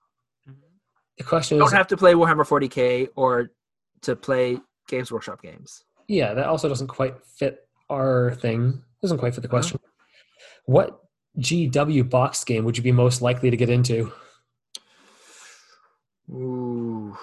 The 1.18 1.24
question 1.24 1.58
You 1.58 1.63
is, 1.63 1.72
don't 1.72 1.77
have 1.77 1.88
to 1.88 1.98
play 1.98 2.13
Warhammer 2.13 2.48
40K 2.48 3.10
or 3.16 3.51
to 4.01 4.16
play 4.16 4.60
Games 4.88 5.12
Workshop 5.12 5.42
games. 5.42 5.84
Yeah, 6.08 6.34
that 6.34 6.46
also 6.48 6.68
doesn't 6.70 6.88
quite 6.88 7.16
fit 7.26 7.68
our 7.90 8.34
thing. 8.36 8.82
Doesn't 9.02 9.18
quite 9.20 9.34
fit 9.36 9.42
the 9.42 9.48
Uh-huh. 9.48 9.58
question. 9.58 9.80
What 10.66 11.00
GW 11.40 12.10
box 12.10 12.44
game 12.44 12.66
would 12.66 12.78
you 12.78 12.84
be 12.84 12.92
most 12.92 13.22
likely 13.22 13.50
to 13.50 13.58
get 13.58 13.70
into? 13.70 14.12
Ooh. 16.32 17.16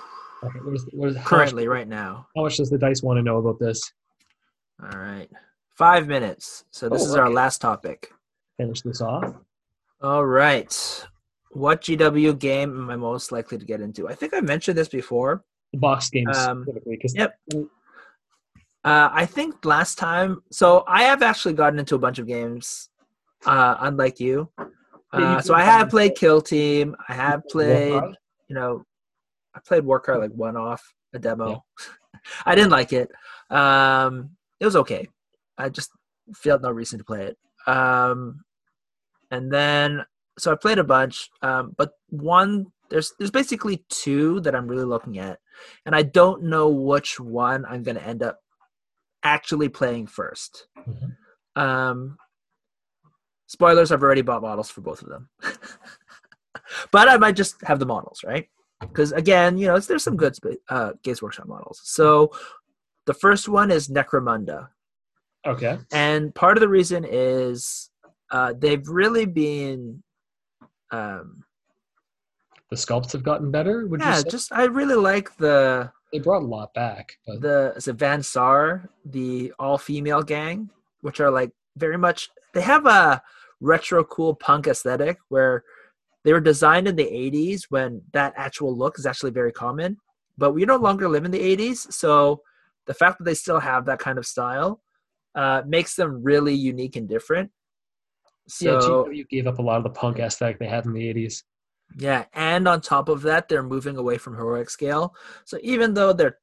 Okay, 0.43 0.59
what 0.61 0.75
is, 0.75 0.89
what 0.93 1.09
is, 1.11 1.17
how 1.17 1.21
much- 1.23 1.29
Currently, 1.29 1.69
right 1.69 1.89
now. 1.89 2.27
how 2.37 2.43
much 2.43 2.57
does 2.57 2.71
the 2.71 2.79
dice 2.79 3.03
want 3.03 3.19
to 3.19 3.23
know 3.23 3.39
about 3.39 3.59
this? 3.59 3.81
All 4.83 4.99
right. 4.99 5.29
Five 5.77 6.07
minutes. 6.07 6.65
So 6.71 6.89
this 6.89 7.03
Oh, 7.03 7.07
is 7.07 7.15
our 7.17 7.31
last 7.31 7.61
topic. 7.61 8.13
Finish 8.59 8.83
this 8.83 9.01
off. 9.01 9.35
All 10.03 10.25
right. 10.25 11.07
What 11.51 11.83
GW 11.83 12.39
game 12.39 12.71
am 12.79 12.91
I 12.91 12.97
most 12.97 13.33
likely 13.33 13.59
to 13.59 13.65
get 13.65 13.81
into? 13.81 14.09
I 14.09 14.15
think 14.15 14.35
I 14.35 14.41
mentioned 14.41 14.77
this 14.77 14.89
before. 14.89 15.45
The 15.73 15.79
box 15.79 16.11
games 16.11 16.37
Um, 16.37 16.63
specifically, 16.63 16.97
because 16.97 17.15
yep. 17.15 17.39
Uh, 18.85 19.09
I 19.13 19.25
think 19.25 19.65
last 19.65 19.97
time, 19.97 20.43
so 20.51 20.85
I 20.87 21.05
have 21.05 21.23
actually 21.23 21.55
gotten 21.55 21.79
into 21.79 21.95
a 21.95 21.99
bunch 21.99 22.19
of 22.19 22.27
games, 22.27 22.91
uh, 23.47 23.77
unlike 23.81 24.21
you. 24.21 24.51
Uh, 25.11 25.41
so 25.41 25.55
I 25.55 25.63
have 25.63 25.89
played 25.89 26.17
Kill 26.17 26.43
Team. 26.43 26.95
I 27.09 27.15
have 27.15 27.43
played, 27.49 28.03
you 28.49 28.55
know, 28.55 28.85
I 29.55 29.61
played 29.61 29.85
Warcry 29.85 30.19
like 30.19 30.33
one 30.33 30.57
off 30.57 30.83
a 31.15 31.19
demo. 31.19 31.65
I 32.47 32.55
didn't 32.55 32.73
like 32.73 32.93
it. 32.93 33.11
Um, 33.49 34.31
it 34.61 34.65
was 34.67 34.77
okay. 34.77 35.09
I 35.57 35.69
just 35.69 35.91
felt 36.35 36.63
no 36.63 36.71
reason 36.71 36.99
to 36.99 37.05
play 37.05 37.27
it. 37.27 37.39
Um, 37.67 38.45
and 39.31 39.51
then 39.51 40.05
so 40.39 40.53
I 40.53 40.57
played 40.57 40.79
a 40.79 40.85
bunch, 40.85 41.31
um, 41.43 41.75
but 41.79 41.93
one 42.11 42.67
there's 42.91 43.13
there's 43.19 43.31
basically 43.31 43.85
two 43.89 44.41
that 44.41 44.55
I'm 44.55 44.67
really 44.67 44.85
looking 44.85 45.19
at, 45.19 45.39
and 45.87 45.95
I 45.95 46.03
don't 46.03 46.45
know 46.45 46.69
which 46.69 47.19
one 47.19 47.65
I'm 47.67 47.83
going 47.83 47.97
to 47.97 48.07
end 48.07 48.23
up 48.23 48.41
actually 49.25 49.69
playing 49.69 50.07
1st 50.07 50.67
Mhm. 50.87 51.17
Um, 51.57 52.19
spoilers: 53.47 53.91
I've 53.93 54.03
already 54.03 54.23
bought 54.23 54.43
models 54.43 54.71
for 54.71 54.81
both 54.81 55.03
of 55.03 55.09
them, 55.09 55.29
but 56.93 57.09
I 57.09 57.17
might 57.17 57.37
just 57.37 57.57
have 57.63 57.79
the 57.79 57.87
models, 57.87 58.23
right? 58.25 58.49
Because 58.81 59.13
again, 59.13 59.57
you 59.57 59.67
know, 59.67 59.79
there's 59.79 60.03
some 60.05 60.17
good 60.17 60.37
uh, 60.69 60.93
Games 61.03 61.23
Workshop 61.23 61.47
models. 61.47 61.81
So 61.85 62.31
the 63.07 63.15
first 63.15 63.49
one 63.49 63.71
is 63.71 63.89
Necromunda. 63.89 64.69
Okay. 65.47 65.79
And 65.93 66.35
part 66.35 66.57
of 66.57 66.61
the 66.61 66.69
reason 66.69 67.05
is 67.09 67.91
uh, 68.31 68.55
they've 68.59 68.87
really 68.89 69.27
been, 69.27 70.03
um, 70.91 71.45
The 72.71 72.77
sculpts 72.77 73.13
have 73.13 73.23
gotten 73.23 73.51
better. 73.51 73.87
Would 73.87 74.01
yeah, 74.01 74.23
just 74.29 74.53
I 74.53 74.65
really 74.65 74.97
like 74.97 75.37
the 75.37 75.93
they 76.15 76.21
brought 76.21 76.43
a 76.43 76.47
lot 76.47 76.73
back, 76.75 77.19
but 77.27 77.41
the 77.41 77.73
is 77.77 77.89
it 77.89 77.97
Van 77.97 78.23
Saar, 78.23 78.89
the 79.05 79.53
all 79.59 79.79
female 79.79 80.23
gang, 80.23 80.71
which 81.01 81.19
are 81.19 81.31
like 81.31 81.51
very 81.77 81.99
much 81.99 82.31
they 82.55 82.61
have 82.61 82.87
a 82.87 83.21
retro 83.61 84.05
cool 84.05 84.33
punk 84.37 84.69
aesthetic 84.69 85.19
where 85.29 85.65
they 86.23 86.33
were 86.33 86.41
designed 86.41 86.87
in 86.87 86.95
the 86.95 87.05
80s 87.05 87.65
when 87.69 88.01
that 88.13 88.33
actual 88.37 88.79
look 88.79 88.97
is 88.97 89.07
actually 89.07 89.33
very 89.33 89.51
common. 89.51 89.97
But 90.39 90.53
we 90.53 90.65
no 90.65 90.77
longer 90.77 91.09
live 91.09 91.25
in 91.25 91.33
the 91.33 91.57
80s, 91.57 91.93
so 91.93 92.43
the 92.87 92.95
fact 92.95 93.19
that 93.19 93.25
they 93.25 93.35
still 93.35 93.59
have 93.59 93.85
that 93.87 93.99
kind 93.99 94.17
of 94.17 94.25
style 94.25 94.83
uh, 95.35 95.63
makes 95.67 95.97
them 95.97 96.23
really 96.23 96.55
unique 96.55 96.95
and 96.95 97.09
different. 97.09 97.51
yeah, 98.61 98.79
So 98.79 99.07
GW 99.07 99.29
gave 99.29 99.49
up 99.49 99.59
a 99.59 99.63
lot 99.63 99.79
of 99.79 99.83
the 99.83 99.91
punk 99.91 100.21
aesthetic 100.21 100.61
they 100.61 100.69
had 100.69 100.87
in 100.87 100.93
the 100.93 101.03
'80s. 101.13 101.43
Yeah, 101.97 102.25
and 102.33 102.67
on 102.67 102.81
top 102.81 103.09
of 103.09 103.23
that, 103.23 103.49
they're 103.49 103.63
moving 103.63 103.97
away 103.97 104.19
from 104.19 104.37
heroic 104.37 104.69
scale. 104.71 105.15
So 105.45 105.59
even 105.63 105.95
though 105.95 106.13
they're 106.13 106.39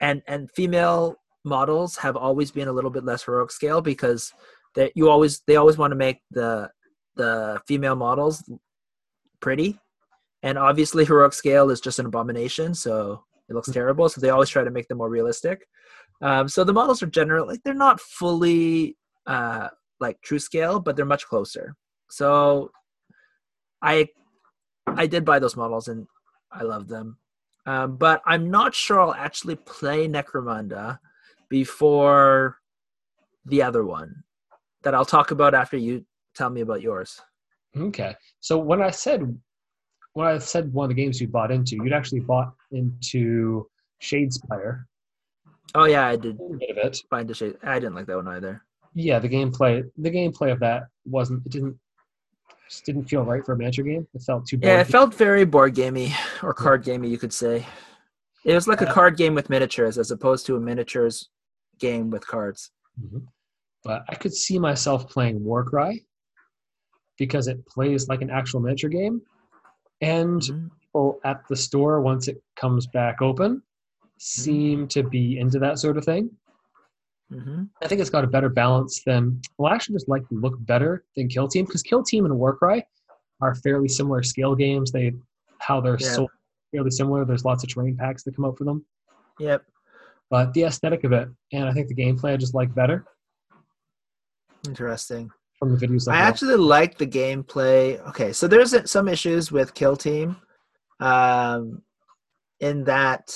and 0.00 0.22
and 0.26 0.50
female 0.50 1.16
models 1.44 1.96
have 1.96 2.16
always 2.16 2.50
been 2.50 2.68
a 2.68 2.72
little 2.72 2.90
bit 2.90 3.04
less 3.04 3.24
heroic 3.24 3.50
scale 3.50 3.80
because 3.80 4.32
they 4.74 4.92
you 4.94 5.08
always 5.08 5.40
they 5.46 5.56
always 5.56 5.78
want 5.78 5.92
to 5.92 5.96
make 5.96 6.20
the 6.30 6.70
the 7.16 7.60
female 7.66 7.96
models 7.96 8.42
pretty, 9.40 9.78
and 10.42 10.58
obviously 10.58 11.04
heroic 11.04 11.32
scale 11.32 11.70
is 11.70 11.80
just 11.80 11.98
an 11.98 12.06
abomination, 12.06 12.74
so 12.74 13.24
it 13.48 13.54
looks 13.54 13.70
terrible. 13.70 14.08
So 14.08 14.20
they 14.20 14.30
always 14.30 14.48
try 14.48 14.64
to 14.64 14.70
make 14.70 14.88
them 14.88 14.98
more 14.98 15.10
realistic. 15.10 15.66
Um, 16.20 16.48
so 16.48 16.64
the 16.64 16.72
models 16.72 17.02
are 17.02 17.06
generally 17.06 17.54
like 17.54 17.62
they're 17.64 17.74
not 17.74 18.00
fully 18.00 18.96
uh, 19.26 19.68
like 20.00 20.20
true 20.22 20.38
scale, 20.38 20.80
but 20.80 20.96
they're 20.96 21.04
much 21.04 21.26
closer. 21.26 21.76
So 22.10 22.70
I 23.82 24.08
I 24.86 25.06
did 25.06 25.24
buy 25.24 25.38
those 25.38 25.56
models 25.56 25.88
and 25.88 26.06
I 26.50 26.62
love 26.62 26.88
them. 26.88 27.18
Um, 27.66 27.96
but 27.96 28.20
I'm 28.26 28.50
not 28.50 28.74
sure 28.74 29.00
I'll 29.00 29.14
actually 29.14 29.54
play 29.56 30.08
Necromunda 30.08 30.98
before 31.48 32.58
the 33.46 33.62
other 33.62 33.84
one 33.84 34.24
that 34.82 34.94
I'll 34.94 35.04
talk 35.04 35.30
about 35.30 35.54
after 35.54 35.76
you 35.76 36.04
tell 36.34 36.50
me 36.50 36.60
about 36.60 36.82
yours. 36.82 37.20
Okay. 37.76 38.16
So 38.40 38.58
when 38.58 38.82
I 38.82 38.90
said 38.90 39.38
when 40.14 40.26
I 40.26 40.38
said 40.38 40.72
one 40.74 40.84
of 40.84 40.88
the 40.94 41.02
games 41.02 41.20
you 41.20 41.28
bought 41.28 41.50
into, 41.50 41.76
you'd 41.76 41.92
actually 41.92 42.20
bought 42.20 42.52
into 42.72 43.66
Shadespire. 44.02 44.84
Oh 45.74 45.84
yeah, 45.84 46.06
I 46.06 46.16
did 46.16 46.38
A 46.38 46.56
bit 46.58 46.70
of 46.70 46.76
it. 46.78 46.98
find 47.08 47.30
a 47.30 47.34
shade. 47.34 47.56
I 47.62 47.78
didn't 47.78 47.94
like 47.94 48.06
that 48.06 48.16
one 48.16 48.28
either. 48.28 48.62
Yeah, 48.94 49.18
the 49.20 49.28
gameplay 49.28 49.84
the 49.96 50.10
gameplay 50.10 50.52
of 50.52 50.60
that 50.60 50.88
wasn't 51.06 51.46
it 51.46 51.52
didn't 51.52 51.78
just 52.72 52.86
didn't 52.86 53.04
feel 53.04 53.22
right 53.22 53.44
for 53.44 53.52
a 53.52 53.56
miniature 53.56 53.84
game. 53.84 54.06
It 54.14 54.22
felt 54.22 54.46
too 54.46 54.58
Yeah, 54.62 54.80
it 54.80 54.86
felt 54.86 55.14
very 55.14 55.44
board 55.44 55.74
gamey 55.74 56.14
or 56.42 56.54
card 56.54 56.82
gamey, 56.82 57.08
you 57.08 57.18
could 57.18 57.32
say. 57.32 57.66
It 58.44 58.54
was 58.54 58.66
like 58.66 58.80
a 58.80 58.86
card 58.86 59.16
game 59.16 59.34
with 59.34 59.50
miniatures 59.50 59.98
as 59.98 60.10
opposed 60.10 60.46
to 60.46 60.56
a 60.56 60.60
miniatures 60.60 61.28
game 61.78 62.10
with 62.10 62.26
cards. 62.26 62.70
Mhm. 63.00 63.26
But 63.84 64.04
I 64.08 64.14
could 64.14 64.32
see 64.32 64.58
myself 64.58 65.08
playing 65.08 65.44
Warcry 65.44 66.06
because 67.18 67.46
it 67.46 67.64
plays 67.66 68.08
like 68.08 68.22
an 68.22 68.30
actual 68.30 68.60
miniature 68.60 68.90
game. 68.90 69.20
And 70.00 70.40
Mhm. 70.40 70.70
people 70.80 71.20
at 71.24 71.46
the 71.48 71.56
store, 71.56 72.00
once 72.00 72.26
it 72.26 72.42
comes 72.56 72.86
back 72.86 73.20
open, 73.20 73.62
seem 74.18 74.88
to 74.88 75.02
be 75.02 75.38
into 75.38 75.58
that 75.58 75.78
sort 75.78 75.98
of 75.98 76.04
thing. 76.04 76.30
Mhm. 77.32 77.68
I 77.82 77.88
think 77.88 78.00
it's 78.00 78.10
got 78.10 78.24
a 78.24 78.26
better 78.26 78.48
balance 78.48 79.02
than, 79.04 79.40
well, 79.58 79.72
I 79.72 79.74
actually 79.74 79.94
just 79.94 80.08
like 80.08 80.28
to 80.28 80.34
look 80.34 80.54
better 80.66 81.04
than 81.16 81.28
Kill 81.28 81.48
Team 81.48 81.64
because 81.64 81.82
Kill 81.82 82.02
Team 82.02 82.24
and 82.26 82.38
Warcry 82.38 82.86
are 83.40 83.54
fairly 83.56 83.88
similar 83.88 84.22
scale 84.22 84.54
games. 84.54 84.92
They, 84.92 85.12
how 85.58 85.80
they're 85.80 85.96
Yeah. 85.98 86.12
so 86.12 86.28
fairly 86.72 86.90
similar. 86.90 87.24
There's 87.24 87.44
lots 87.44 87.62
of 87.64 87.70
terrain 87.70 87.96
packs 87.96 88.22
that 88.24 88.36
come 88.36 88.44
out 88.44 88.58
for 88.58 88.64
them. 88.64 88.84
Yep. 89.38 89.64
But 90.30 90.52
the 90.54 90.64
aesthetic 90.64 91.04
of 91.04 91.12
it, 91.12 91.28
and 91.52 91.64
I 91.68 91.72
think 91.72 91.88
the 91.88 91.94
gameplay 91.94 92.32
I 92.32 92.36
just 92.36 92.54
like 92.54 92.74
better 92.74 93.04
Interesting. 94.66 95.30
from 95.58 95.76
the 95.76 95.86
videos. 95.86 96.10
I 96.10 96.16
actually 96.16 96.56
like 96.56 96.98
the 96.98 97.06
gameplay. 97.06 97.98
Okay, 98.08 98.32
so 98.32 98.46
there's 98.48 98.90
some 98.90 99.08
issues 99.08 99.50
with 99.52 99.74
Kill 99.74 99.96
Team, 99.96 100.36
um, 101.00 101.82
in 102.60 102.84
that 102.84 103.34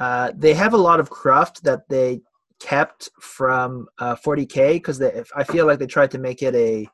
uh, 0.00 0.32
they 0.36 0.54
have 0.54 0.74
a 0.74 0.78
lot 0.78 0.98
of 1.00 1.08
cruft 1.08 1.62
that 1.64 1.88
they 1.88 2.20
kept 2.60 3.10
from 3.20 3.86
uh, 3.98 4.16
40k 4.16 4.74
because 4.74 5.00
if 5.00 5.30
I 5.34 5.44
feel 5.44 5.66
like 5.66 5.78
they 5.78 5.86
tried 5.86 6.10
to 6.12 6.18
make 6.18 6.42
it 6.42 6.54
a 6.54 6.88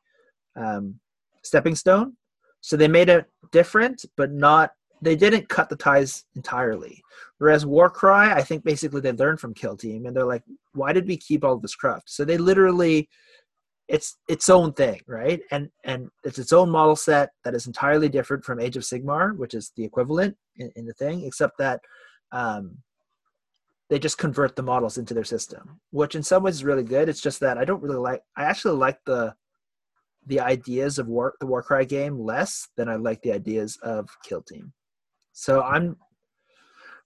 um, 0.55 0.99
stepping 1.43 1.75
stone. 1.75 2.15
So 2.61 2.77
they 2.77 2.87
made 2.87 3.09
it 3.09 3.25
different, 3.51 4.05
but 4.17 4.31
not. 4.31 4.71
They 5.03 5.15
didn't 5.15 5.49
cut 5.49 5.67
the 5.67 5.75
ties 5.75 6.25
entirely. 6.35 7.01
Whereas 7.39 7.65
Warcry, 7.65 8.31
I 8.31 8.43
think 8.43 8.63
basically 8.63 9.01
they 9.01 9.11
learned 9.13 9.39
from 9.39 9.55
Kill 9.55 9.75
Team, 9.75 10.05
and 10.05 10.15
they're 10.15 10.25
like, 10.25 10.43
"Why 10.73 10.93
did 10.93 11.07
we 11.07 11.17
keep 11.17 11.43
all 11.43 11.57
this 11.57 11.75
cruft?" 11.75 12.09
So 12.09 12.23
they 12.23 12.37
literally 12.37 13.09
it's 13.87 14.17
its 14.29 14.47
own 14.47 14.73
thing, 14.73 15.01
right? 15.07 15.41
And 15.51 15.69
and 15.83 16.09
it's 16.23 16.39
its 16.39 16.53
own 16.53 16.69
model 16.69 16.95
set 16.95 17.31
that 17.43 17.55
is 17.55 17.67
entirely 17.67 18.09
different 18.09 18.45
from 18.45 18.59
Age 18.59 18.77
of 18.77 18.83
Sigmar, 18.83 19.35
which 19.35 19.53
is 19.53 19.73
the 19.75 19.83
equivalent 19.83 20.37
in, 20.57 20.71
in 20.75 20.85
the 20.85 20.93
thing, 20.93 21.25
except 21.25 21.57
that 21.57 21.81
um, 22.31 22.77
they 23.91 23.99
just 23.99 24.17
convert 24.17 24.55
the 24.55 24.63
models 24.63 24.97
into 24.97 25.13
their 25.13 25.25
system, 25.25 25.81
which 25.89 26.15
in 26.15 26.23
some 26.23 26.43
ways 26.43 26.55
is 26.55 26.63
really 26.63 26.83
good. 26.83 27.09
It's 27.09 27.19
just 27.19 27.41
that 27.41 27.57
I 27.57 27.65
don't 27.65 27.83
really 27.83 27.97
like. 27.97 28.21
I 28.37 28.45
actually 28.45 28.77
like 28.77 28.97
the 29.05 29.35
the 30.27 30.39
ideas 30.39 30.97
of 30.97 31.07
war 31.07 31.33
the 31.41 31.45
Warcry 31.45 31.85
game 31.85 32.17
less 32.17 32.69
than 32.77 32.87
I 32.87 32.95
like 32.95 33.21
the 33.21 33.33
ideas 33.33 33.77
of 33.83 34.07
Kill 34.23 34.43
Team. 34.43 34.71
So 35.33 35.61
I'm 35.61 35.97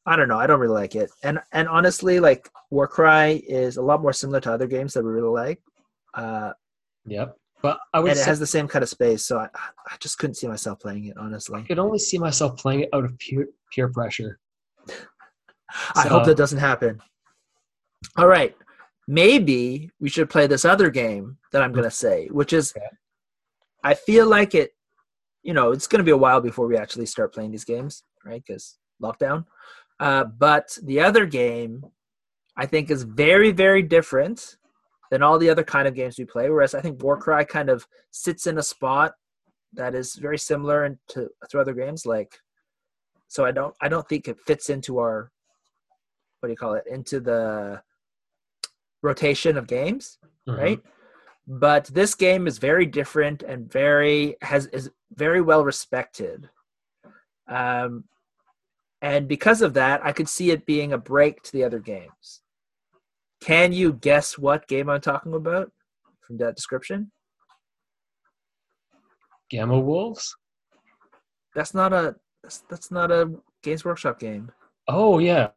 I 0.05 0.15
don't 0.15 0.27
know. 0.27 0.37
I 0.37 0.45
don't 0.45 0.59
really 0.59 0.75
like 0.75 0.95
it. 0.95 1.09
And 1.23 1.39
and 1.51 1.67
honestly, 1.67 2.19
like 2.19 2.51
Warcry 2.69 3.37
is 3.47 3.77
a 3.77 3.81
lot 3.81 4.03
more 4.03 4.13
similar 4.13 4.39
to 4.41 4.53
other 4.53 4.67
games 4.67 4.93
that 4.93 5.03
we 5.03 5.09
really 5.09 5.29
like. 5.29 5.61
Uh, 6.13 6.53
Yep. 7.07 7.35
But 7.63 7.79
I 7.93 7.99
would 7.99 8.11
and 8.11 8.19
it 8.19 8.25
has 8.25 8.39
the 8.39 8.45
same 8.45 8.67
kind 8.67 8.83
of 8.83 8.89
space. 8.89 9.25
So 9.25 9.39
I, 9.39 9.47
I 9.55 9.95
just 9.99 10.19
couldn't 10.19 10.35
see 10.35 10.47
myself 10.47 10.79
playing 10.79 11.05
it, 11.05 11.17
honestly. 11.17 11.61
I 11.61 11.63
could 11.63 11.79
only 11.79 11.97
see 11.97 12.19
myself 12.19 12.57
playing 12.57 12.81
it 12.81 12.89
out 12.93 13.05
of 13.05 13.17
peer, 13.17 13.47
peer 13.71 13.87
pressure. 13.87 14.39
I 15.95 16.07
hope 16.07 16.25
that 16.25 16.37
doesn't 16.37 16.59
happen. 16.59 17.01
All 18.17 18.27
right. 18.27 18.55
Maybe 19.07 19.91
we 19.99 20.09
should 20.09 20.29
play 20.29 20.47
this 20.47 20.65
other 20.65 20.89
game 20.89 21.37
that 21.51 21.61
I'm 21.61 21.71
going 21.71 21.83
to 21.83 21.91
say, 21.91 22.27
which 22.27 22.53
is 22.53 22.73
Okay. 22.75 22.87
I 23.83 23.93
feel 23.93 24.27
like 24.27 24.55
it, 24.55 24.71
you 25.43 25.53
know, 25.53 25.71
it's 25.71 25.85
going 25.85 25.99
to 25.99 26.03
be 26.03 26.11
a 26.11 26.17
while 26.17 26.41
before 26.41 26.65
we 26.65 26.75
actually 26.75 27.05
start 27.05 27.33
playing 27.33 27.51
these 27.51 27.65
games, 27.65 28.03
right? 28.25 28.43
Because 28.45 28.79
lockdown. 29.01 29.45
Uh, 29.99 30.23
but 30.23 30.75
the 30.83 30.99
other 30.99 31.27
game 31.27 31.85
I 32.57 32.65
think 32.65 32.89
is 32.89 33.03
very, 33.03 33.51
very 33.51 33.83
different 33.83 34.57
than 35.11 35.21
all 35.21 35.37
the 35.37 35.49
other 35.49 35.63
kind 35.63 35.87
of 35.87 35.93
games 35.93 36.17
we 36.17 36.25
play. 36.25 36.49
Whereas 36.49 36.73
I 36.73 36.81
think 36.81 37.03
Warcry 37.03 37.45
kind 37.45 37.69
of 37.69 37.87
sits 38.09 38.47
in 38.47 38.57
a 38.57 38.63
spot 38.63 39.13
that 39.73 39.93
is 39.93 40.15
very 40.15 40.37
similar 40.37 40.97
to, 41.09 41.29
to 41.49 41.59
other 41.59 41.73
games. 41.73 42.07
Like, 42.07 42.39
so 43.27 43.45
I 43.45 43.51
don't, 43.51 43.75
I 43.81 43.87
don't 43.87 44.07
think 44.09 44.27
it 44.27 44.39
fits 44.47 44.69
into 44.69 44.97
our, 44.97 45.31
what 46.45 46.49
do 46.49 46.53
you 46.53 46.57
call 46.57 46.75
it? 46.75 46.85
Into 46.85 47.19
the 47.19 47.81
rotation 49.01 49.57
of 49.57 49.65
games 49.65 50.19
Mhm. 50.47 50.57
right? 50.57 50.81
But 51.47 51.85
this 51.85 52.13
game 52.13 52.45
is 52.45 52.59
very 52.59 52.85
different 52.85 53.41
and 53.41 53.71
very 53.71 54.37
has 54.41 54.67
is 54.67 54.91
very 55.11 55.41
well 55.41 55.63
respected. 55.65 56.49
Um, 57.47 58.05
and 59.01 59.27
because 59.27 59.63
of 59.63 59.73
that, 59.73 60.05
I 60.05 60.11
could 60.11 60.29
see 60.29 60.51
it 60.51 60.67
being 60.67 60.93
a 60.93 60.97
break 60.99 61.41
to 61.43 61.51
the 61.51 61.63
other 61.63 61.79
games. 61.79 62.41
Can 63.41 63.73
you 63.73 63.93
guess 63.93 64.37
what 64.37 64.67
game 64.67 64.87
I'm 64.89 65.01
talking 65.01 65.33
about 65.33 65.71
from 66.21 66.37
that 66.37 66.55
description? 66.55 67.11
Gamma 69.49 69.79
Wolves. 69.79 70.35
That's 71.55 71.73
not 71.73 71.91
a 71.91 72.15
that's, 72.43 72.59
that's 72.69 72.91
not 72.91 73.11
a 73.11 73.33
Games 73.63 73.83
Workshop 73.83 74.19
game. 74.19 74.51
Oh 74.87 75.17
yeah, 75.17 75.49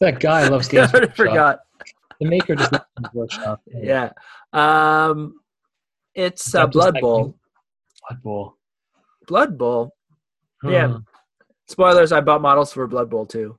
that 0.00 0.16
guy 0.20 0.48
loves 0.48 0.68
I 0.72 0.72
Games 0.72 0.92
Workshop. 0.92 1.16
forgot. 1.16 1.60
The 2.20 2.28
maker 2.28 2.54
just 2.54 2.72
loves 2.72 2.84
Games 2.98 3.14
Workshop. 3.14 3.60
Yeah. 3.66 4.10
Um, 4.52 5.40
it's 6.14 6.54
uh, 6.54 6.66
Blood 6.66 7.00
Bowl. 7.00 7.34
Blood 8.08 8.22
Bowl. 8.22 8.56
Blood 9.26 9.58
Bowl. 9.58 9.94
Yeah. 10.62 10.98
Spoilers: 11.66 12.12
I 12.12 12.20
bought 12.20 12.42
models 12.42 12.72
for 12.72 12.86
Blood 12.86 13.10
Bowl 13.10 13.26
too. 13.26 13.58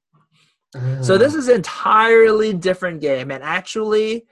So 1.01 1.17
this 1.17 1.35
is 1.35 1.47
entirely 1.47 2.51
different 2.53 2.99
game, 2.99 3.31
and 3.31 3.41
actually, 3.41 4.25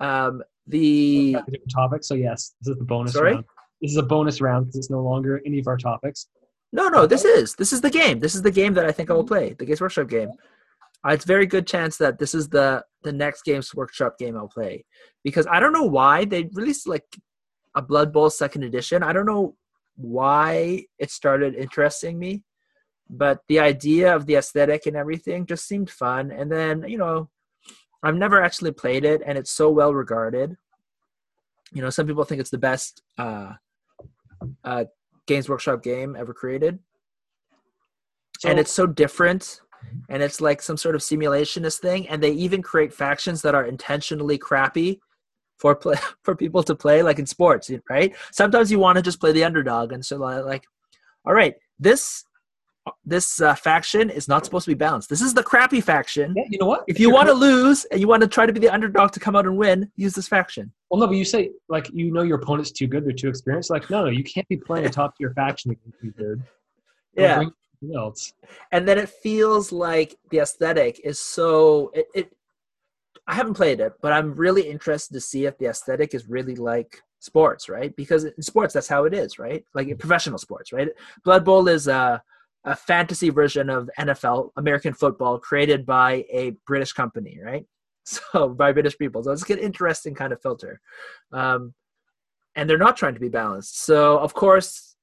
um, 0.00 0.42
the 0.66 1.34
different 1.34 1.70
topics. 1.72 2.08
So 2.08 2.14
yes, 2.14 2.54
this 2.60 2.72
is 2.72 2.78
the 2.78 2.84
bonus 2.84 3.12
Sorry? 3.12 3.34
round. 3.34 3.44
This 3.80 3.92
is 3.92 3.96
a 3.98 4.02
bonus 4.02 4.40
round 4.40 4.66
because 4.66 4.76
it's 4.78 4.90
no 4.90 5.02
longer 5.02 5.40
any 5.46 5.58
of 5.60 5.68
our 5.68 5.76
topics. 5.76 6.26
No, 6.74 6.88
no, 6.88 7.06
this 7.06 7.24
is 7.24 7.54
this 7.54 7.72
is 7.72 7.80
the 7.80 7.88
game. 7.88 8.18
This 8.18 8.34
is 8.34 8.42
the 8.42 8.50
game 8.50 8.74
that 8.74 8.84
I 8.84 8.90
think 8.90 9.08
I 9.08 9.14
will 9.14 9.24
play. 9.24 9.54
The 9.56 9.64
Games 9.64 9.80
Workshop 9.80 10.08
game. 10.08 10.30
Uh, 11.06 11.12
it's 11.12 11.24
very 11.24 11.46
good 11.46 11.68
chance 11.68 11.96
that 11.98 12.18
this 12.18 12.34
is 12.34 12.48
the 12.48 12.84
the 13.04 13.12
next 13.12 13.44
Games 13.44 13.72
Workshop 13.76 14.18
game 14.18 14.36
I'll 14.36 14.48
play 14.48 14.84
because 15.22 15.46
I 15.46 15.60
don't 15.60 15.72
know 15.72 15.84
why 15.84 16.24
they 16.24 16.50
released 16.52 16.88
like 16.88 17.04
a 17.76 17.82
Blood 17.82 18.12
Bowl 18.12 18.28
second 18.28 18.64
edition. 18.64 19.04
I 19.04 19.12
don't 19.12 19.24
know 19.24 19.54
why 19.94 20.86
it 20.98 21.12
started 21.12 21.54
interesting 21.54 22.18
me, 22.18 22.42
but 23.08 23.38
the 23.46 23.60
idea 23.60 24.12
of 24.14 24.26
the 24.26 24.34
aesthetic 24.34 24.86
and 24.86 24.96
everything 24.96 25.46
just 25.46 25.68
seemed 25.68 25.90
fun. 25.90 26.32
And 26.32 26.50
then 26.50 26.84
you 26.88 26.98
know, 26.98 27.30
I've 28.02 28.16
never 28.16 28.42
actually 28.42 28.72
played 28.72 29.04
it, 29.04 29.22
and 29.24 29.38
it's 29.38 29.52
so 29.52 29.70
well 29.70 29.94
regarded. 29.94 30.56
You 31.72 31.82
know, 31.82 31.90
some 31.90 32.08
people 32.08 32.24
think 32.24 32.40
it's 32.40 32.50
the 32.50 32.58
best 32.58 33.00
uh, 33.16 33.52
uh, 34.64 34.86
Games 35.26 35.48
Workshop 35.48 35.82
game 35.82 36.16
ever 36.16 36.34
created. 36.34 36.78
And 38.44 38.58
it's 38.58 38.72
so 38.72 38.86
different 38.86 39.60
and 40.08 40.22
it's 40.22 40.40
like 40.40 40.62
some 40.62 40.76
sort 40.76 40.94
of 40.94 41.00
simulationist 41.00 41.78
thing 41.78 42.08
and 42.08 42.22
they 42.22 42.30
even 42.30 42.62
create 42.62 42.92
factions 42.92 43.42
that 43.42 43.54
are 43.54 43.66
intentionally 43.66 44.38
crappy 44.38 45.00
for 45.56 45.74
play 45.74 45.96
for 46.22 46.34
people 46.34 46.62
to 46.62 46.74
play 46.74 47.02
like 47.02 47.18
in 47.18 47.26
sports 47.26 47.70
right? 47.88 48.14
Sometimes 48.32 48.70
you 48.70 48.78
want 48.78 48.96
to 48.96 49.02
just 49.02 49.20
play 49.20 49.32
the 49.32 49.44
underdog 49.44 49.92
and 49.92 50.04
so 50.04 50.16
like 50.16 50.64
all 51.26 51.34
right 51.34 51.54
this 51.78 52.24
this 53.04 53.40
uh, 53.40 53.54
faction 53.54 54.10
is 54.10 54.28
not 54.28 54.44
supposed 54.44 54.64
to 54.64 54.70
be 54.70 54.74
balanced 54.74 55.08
this 55.08 55.22
is 55.22 55.32
the 55.32 55.42
crappy 55.42 55.80
faction 55.80 56.34
yeah, 56.36 56.44
you 56.48 56.58
know 56.58 56.66
what? 56.66 56.84
if 56.86 57.00
you 57.00 57.10
want 57.10 57.26
to 57.26 57.34
lose 57.34 57.84
and 57.86 58.00
you 58.00 58.06
want 58.06 58.20
to 58.20 58.28
try 58.28 58.44
to 58.44 58.52
be 58.52 58.60
the 58.60 58.68
underdog 58.68 59.10
to 59.10 59.20
come 59.20 59.34
out 59.34 59.46
and 59.46 59.56
win 59.56 59.90
use 59.96 60.14
this 60.14 60.28
faction 60.28 60.70
well, 60.90 61.00
no, 61.00 61.06
but 61.08 61.16
you 61.16 61.24
say 61.24 61.50
like 61.68 61.90
you 61.92 62.12
know 62.12 62.22
your 62.22 62.38
opponent's 62.38 62.70
too 62.70 62.86
good, 62.86 63.04
they're 63.04 63.12
too 63.12 63.28
experienced. 63.28 63.68
Like 63.68 63.90
no, 63.90 64.04
no, 64.04 64.10
you 64.10 64.22
can't 64.22 64.46
be 64.46 64.56
playing 64.56 64.86
a 64.86 64.90
top 64.90 65.16
tier 65.16 65.32
faction 65.34 65.72
against 65.72 66.00
me, 66.00 66.12
dude. 66.16 66.44
Yeah 67.16 67.42
else. 67.94 68.32
and 68.72 68.86
then 68.86 68.98
it 68.98 69.08
feels 69.08 69.72
like 69.72 70.16
the 70.30 70.38
aesthetic 70.38 71.00
is 71.04 71.18
so 71.18 71.90
it, 71.94 72.06
it 72.14 72.36
i 73.26 73.34
haven't 73.34 73.54
played 73.54 73.80
it 73.80 73.92
but 74.00 74.12
i'm 74.12 74.34
really 74.34 74.62
interested 74.68 75.12
to 75.12 75.20
see 75.20 75.46
if 75.46 75.58
the 75.58 75.66
aesthetic 75.66 76.14
is 76.14 76.28
really 76.28 76.54
like 76.54 77.02
sports 77.18 77.68
right 77.68 77.94
because 77.96 78.24
in 78.24 78.42
sports 78.42 78.72
that's 78.72 78.88
how 78.88 79.04
it 79.04 79.14
is 79.14 79.38
right 79.38 79.64
like 79.74 79.88
in 79.88 79.96
professional 79.96 80.38
sports 80.38 80.72
right 80.72 80.88
blood 81.24 81.44
bowl 81.44 81.68
is 81.68 81.88
a, 81.88 82.22
a 82.64 82.74
fantasy 82.76 83.30
version 83.30 83.68
of 83.68 83.88
nfl 83.98 84.50
american 84.56 84.92
football 84.92 85.38
created 85.38 85.84
by 85.84 86.24
a 86.32 86.50
british 86.66 86.92
company 86.92 87.38
right 87.42 87.66
so 88.04 88.48
by 88.48 88.72
british 88.72 88.96
people 88.98 89.22
so 89.22 89.32
it's 89.32 89.48
an 89.48 89.58
interesting 89.58 90.14
kind 90.14 90.32
of 90.32 90.40
filter 90.42 90.80
um, 91.32 91.74
and 92.56 92.68
they're 92.68 92.78
not 92.78 92.96
trying 92.96 93.14
to 93.14 93.20
be 93.20 93.28
balanced 93.28 93.84
so 93.84 94.18
of 94.18 94.34
course 94.34 94.94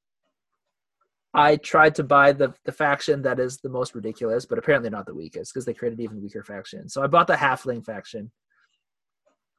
I 1.34 1.56
tried 1.56 1.96
to 1.96 2.04
buy 2.04 2.34
the 2.34 2.54
the 2.66 2.72
faction 2.72 3.22
that 3.22 3.40
is 3.40 3.58
the 3.58 3.70
most 3.70 3.96
ridiculous, 3.96 4.46
but 4.46 4.58
apparently 4.58 4.90
not 4.90 5.06
the 5.06 5.16
weakest 5.16 5.54
because 5.54 5.66
they 5.66 5.74
created 5.74 6.02
even 6.02 6.22
weaker 6.22 6.44
faction. 6.44 6.90
So 6.90 7.02
I 7.02 7.08
bought 7.08 7.28
the 7.28 7.36
halfling 7.36 7.86
faction. 7.86 8.32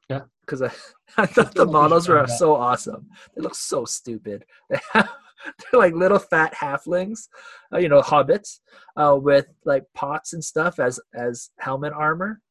Yeah. 0.09 0.21
Because 0.41 0.61
I, 0.61 0.71
I 1.17 1.25
thought 1.25 1.53
the 1.53 1.61
like 1.61 1.67
we 1.67 1.71
should 1.71 1.71
models 1.71 2.07
were 2.09 2.27
so 2.27 2.55
awesome. 2.55 3.09
They 3.35 3.41
look 3.41 3.55
so 3.55 3.85
stupid. 3.85 4.45
They 4.69 4.79
have 4.93 5.09
they're 5.45 5.79
like 5.79 5.93
little 5.93 6.19
fat 6.19 6.53
halflings, 6.53 7.27
uh, 7.73 7.77
you 7.77 7.89
know, 7.89 8.01
hobbits, 8.01 8.59
uh, 8.95 9.17
with 9.21 9.47
like 9.65 9.83
pots 9.93 10.33
and 10.33 10.43
stuff 10.43 10.79
as 10.79 10.99
as 11.13 11.49
helmet 11.59 11.93
armor. 11.93 12.41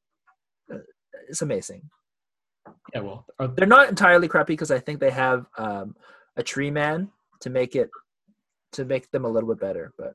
Uh, 0.73 0.79
It's 1.29 1.43
amazing. 1.43 1.89
Yeah, 2.95 3.01
well, 3.01 3.27
are, 3.39 3.49
They're 3.49 3.67
not 3.67 3.89
entirely 3.89 4.29
crappy 4.29 4.53
because 4.53 4.71
I 4.71 4.79
think 4.79 5.01
they 5.01 5.11
have 5.11 5.47
um, 5.59 5.97
a 6.37 6.43
tree 6.43 6.71
man 6.71 7.11
to 7.41 7.51
make 7.51 7.75
it 7.75 7.91
to 8.73 8.85
make 8.85 9.11
them 9.11 9.25
a 9.25 9.29
little 9.29 9.49
bit 9.49 9.61
better, 9.61 9.93
but. 9.99 10.15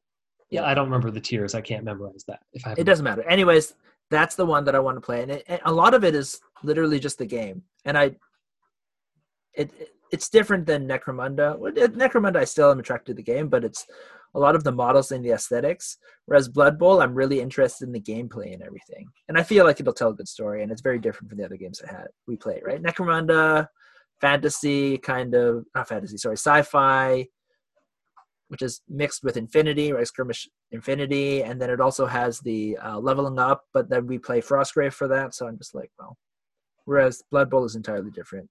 yeah, 0.50 0.66
I 0.66 0.74
don't 0.74 0.86
remember 0.86 1.12
the 1.12 1.20
tiers. 1.22 1.54
I 1.54 1.62
can't 1.62 1.84
memorize 1.84 2.24
that. 2.28 2.40
If 2.54 2.66
I 2.66 2.74
It 2.78 2.86
doesn't 2.86 3.04
matter. 3.04 3.24
Anyways, 3.30 3.76
that's 4.10 4.36
the 4.36 4.46
one 4.46 4.66
that 4.66 4.76
I 4.76 4.80
want 4.80 4.98
to 4.98 5.02
play, 5.02 5.22
and, 5.22 5.32
it, 5.32 5.46
a 5.66 5.74
lot 5.74 5.94
of 5.94 6.04
it 6.04 6.16
is 6.16 6.40
literally 6.64 7.00
just 7.00 7.18
the 7.18 7.26
game. 7.26 7.64
And 7.86 7.98
I, 7.98 8.04
it, 9.54 9.72
it- 9.80 9.90
it's 10.10 10.30
different 10.30 10.66
than 10.66 10.88
Necromunda. 10.88 11.60
Necromunda, 11.94 12.38
I 12.38 12.46
still 12.46 12.72
am 12.72 12.80
attracted 12.80 13.12
to 13.12 13.16
the 13.16 13.24
game, 13.24 13.50
but 13.50 13.66
it's 13.66 13.86
a 14.36 14.40
lot 14.40 14.56
of 14.56 14.64
the 14.64 14.72
models 14.72 15.12
and 15.12 15.22
the 15.26 15.32
aesthetics. 15.32 15.98
Whereas 16.28 16.48
Blood 16.48 16.80
Bowl, 16.80 17.02
I'm 17.02 17.14
really 17.14 17.42
interested 17.42 17.88
in 17.88 17.92
the 17.92 18.00
gameplay 18.00 18.54
and 18.54 18.64
everything, 18.64 19.10
and 19.28 19.38
I 19.38 19.44
feel 19.44 19.66
like 19.66 19.82
it'll 19.82 19.92
tell 19.92 20.12
a 20.12 20.14
good 20.14 20.30
story. 20.30 20.64
And 20.64 20.72
it's 20.72 20.82
very 20.82 20.98
different 20.98 21.28
from 21.30 21.40
the 21.40 21.44
other 21.44 21.58
games 21.58 21.82
I 21.86 21.92
had 21.92 22.08
we 22.26 22.38
played. 22.38 22.62
Right, 22.66 22.82
Necromunda, 22.82 23.68
fantasy 24.22 24.98
kind 24.98 25.34
of 25.36 25.66
not 25.76 25.90
fantasy, 25.90 26.16
sorry, 26.16 26.38
sci-fi 26.38 27.28
which 28.50 28.62
is 28.62 28.82
mixed 28.90 29.24
with 29.24 29.38
Infinity, 29.38 29.92
right? 29.92 30.08
Skirmish 30.08 30.48
Infinity, 30.72 31.44
and 31.44 31.62
then 31.62 31.70
it 31.70 31.82
also 31.82 32.06
has 32.06 32.40
the 32.40 32.78
uh, 32.78 32.98
leveling 33.00 33.40
up, 33.40 33.66
but 33.74 33.90
then 33.90 34.08
we 34.08 34.18
play 34.18 34.42
Frostgrave 34.42 34.94
for 34.94 35.08
that. 35.08 35.34
So 35.36 35.48
I'm 35.48 35.58
just 35.58 35.76
like, 35.76 35.92
well, 36.00 36.18
whereas 36.86 37.24
Blood 37.32 37.50
Bowl 37.50 37.66
is 37.66 37.76
entirely 37.76 38.12
different. 38.12 38.50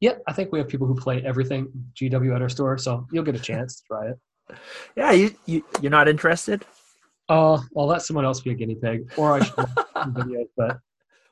Yeah, 0.00 0.14
I 0.26 0.32
think 0.32 0.52
we 0.52 0.58
have 0.58 0.68
people 0.68 0.86
who 0.86 0.94
play 0.94 1.22
everything 1.24 1.68
GW 1.94 2.34
at 2.34 2.42
our 2.42 2.48
store, 2.48 2.76
so 2.78 3.06
you'll 3.12 3.24
get 3.24 3.36
a 3.36 3.40
chance 3.40 3.76
to 3.76 3.82
try 3.86 4.06
it. 4.08 4.18
Yeah, 4.94 5.12
you, 5.12 5.34
you 5.46 5.64
you're 5.80 5.90
not 5.90 6.06
interested? 6.06 6.66
Uh, 7.30 7.58
I'll 7.76 7.86
let 7.86 8.02
someone 8.02 8.26
else 8.26 8.40
be 8.42 8.50
a 8.50 8.54
guinea 8.54 8.74
pig, 8.74 9.10
or 9.16 9.32
I 9.32 9.42
should 9.42 9.54
videos. 9.96 10.48
But 10.56 10.78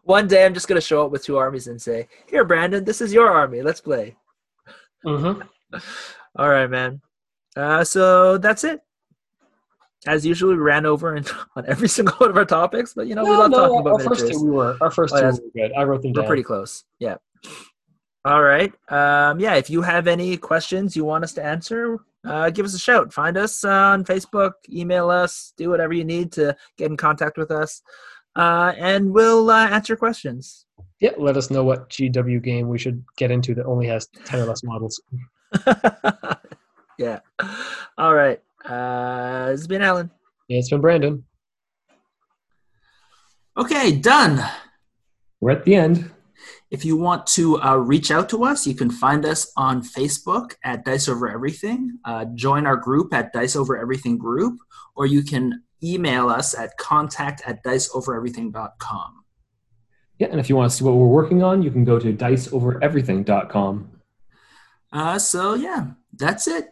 One 0.05 0.27
day 0.27 0.46
I'm 0.46 0.55
just 0.55 0.66
gonna 0.66 0.81
show 0.81 1.05
up 1.05 1.11
with 1.12 1.22
two 1.22 1.37
armies 1.37 1.66
and 1.66 1.81
say, 1.81 2.09
"Here, 2.27 2.42
Brandon, 2.44 2.83
this 2.85 3.03
is 3.03 3.12
your 3.12 3.29
army. 3.31 3.61
Let's 3.61 3.83
play." 3.83 4.16
Mhm. 5.05 5.46
All 6.38 6.48
right, 6.48 6.70
man. 6.70 7.03
Uh, 7.57 7.85
so 7.85 8.38
that's 8.38 8.65
it. 8.65 8.81
As 10.07 10.27
usual, 10.27 10.51
we 10.51 10.57
ran 10.57 10.85
over 10.85 11.15
and 11.15 11.29
on 11.57 11.65
every 11.67 11.88
single 11.97 12.15
one 12.17 12.31
of 12.31 12.37
our 12.37 12.45
topics, 12.45 12.95
but 12.95 13.07
you 13.07 13.15
know 13.15 13.25
we 13.25 13.31
No, 13.31 13.38
love 13.41 13.51
no, 13.51 13.57
talking 13.59 13.87
our 13.87 13.95
about 13.95 14.03
first 14.03 14.33
two 14.33 14.45
we 14.45 14.51
were 14.51 14.77
our 14.81 14.91
first 14.91 15.15
Oh, 15.15 15.21
two 15.21 15.27
were 15.27 15.51
good. 15.69 15.73
I 15.77 15.85
wrote 15.85 16.03
them 16.03 16.12
down. 16.12 16.25
We're 16.25 16.29
pretty 16.29 16.43
close. 16.43 16.85
Yeah. 16.99 17.17
All 18.25 18.43
right. 18.43 18.73
Um, 18.88 19.41
yeah. 19.41 19.55
If 19.55 19.69
you 19.69 19.83
have 19.83 20.07
any 20.07 20.37
questions 20.37 20.97
you 20.97 21.05
want 21.05 21.25
us 21.25 21.33
to 21.35 21.45
answer, 21.45 21.99
uh, 22.25 22.51
give 22.51 22.65
us 22.65 22.75
a 22.75 22.79
shout. 22.79 23.12
Find 23.12 23.37
us 23.37 23.65
on 23.65 24.05
Facebook, 24.05 24.53
email 24.71 25.11
us, 25.11 25.53
do 25.57 25.71
whatever 25.71 25.93
you 25.93 26.05
need 26.05 26.31
to 26.33 26.57
get 26.79 26.91
in 26.91 26.97
contact 26.97 27.37
with 27.37 27.51
us, 27.51 27.83
uh, 28.37 28.73
and 28.79 29.12
we'll 29.12 29.51
uh, 29.51 29.67
answer 29.69 29.97
questions. 29.97 30.67
Yeah, 31.01 31.11
let 31.19 31.37
us 31.37 31.51
know 31.51 31.65
what 31.65 31.91
GW 31.91 32.41
game 32.43 32.69
we 32.69 32.79
should 32.79 33.05
get 33.17 33.33
into 33.33 33.55
that 33.57 33.67
only 33.67 33.87
has 33.88 34.07
ten 34.25 34.41
or 34.41 34.45
less 34.47 34.62
models. 34.62 35.01
yeah. 36.99 37.21
All 37.99 38.15
right. 38.15 38.41
Uh, 38.65 39.47
has 39.47 39.67
been 39.67 39.83
Alan. 39.83 40.11
Yeah, 40.49 40.59
it's 40.59 40.71
been 40.71 40.81
Brandon. 40.81 41.25
Okay, 43.57 43.93
done. 43.93 44.43
We're 45.41 45.51
at 45.51 45.65
the 45.65 45.75
end. 45.75 46.11
If 46.71 46.87
you 46.87 46.97
want 46.97 47.27
to 47.29 47.61
uh, 47.61 47.77
reach 47.77 48.11
out 48.11 48.31
to 48.31 48.45
us, 48.45 48.67
you 48.67 48.75
can 48.75 48.91
find 48.91 49.27
us 49.27 49.53
on 49.57 49.83
Facebook 49.83 50.55
at 50.65 50.85
Dice 50.85 51.07
Over 51.09 51.29
Everything. 51.29 51.99
Uh, 52.05 52.25
join 52.35 52.67
our 52.67 52.77
group 52.77 53.13
at 53.13 53.33
Dice 53.33 53.57
Over 53.57 53.77
Everything 53.77 54.17
Group, 54.17 54.59
or 54.97 55.05
you 55.05 55.23
can 55.23 55.63
email 55.83 56.29
us 56.31 56.55
at 56.57 56.77
contact 56.79 57.43
at 57.47 57.63
diceovereverything.com. 57.63 59.25
Yeah, 60.19 60.29
and 60.29 60.41
if 60.41 60.49
you 60.49 60.57
want 60.57 60.71
to 60.71 60.77
see 60.77 60.85
what 60.85 60.95
we're 60.95 61.07
working 61.07 61.43
on, 61.43 61.63
you 61.63 61.71
can 61.71 61.85
go 61.85 61.99
to 61.99 62.13
diceovereverything.com. 62.13 63.91
Uh, 64.93 65.19
so, 65.19 65.55
yeah, 65.55 65.87
that's 66.15 66.47
it. 66.47 66.72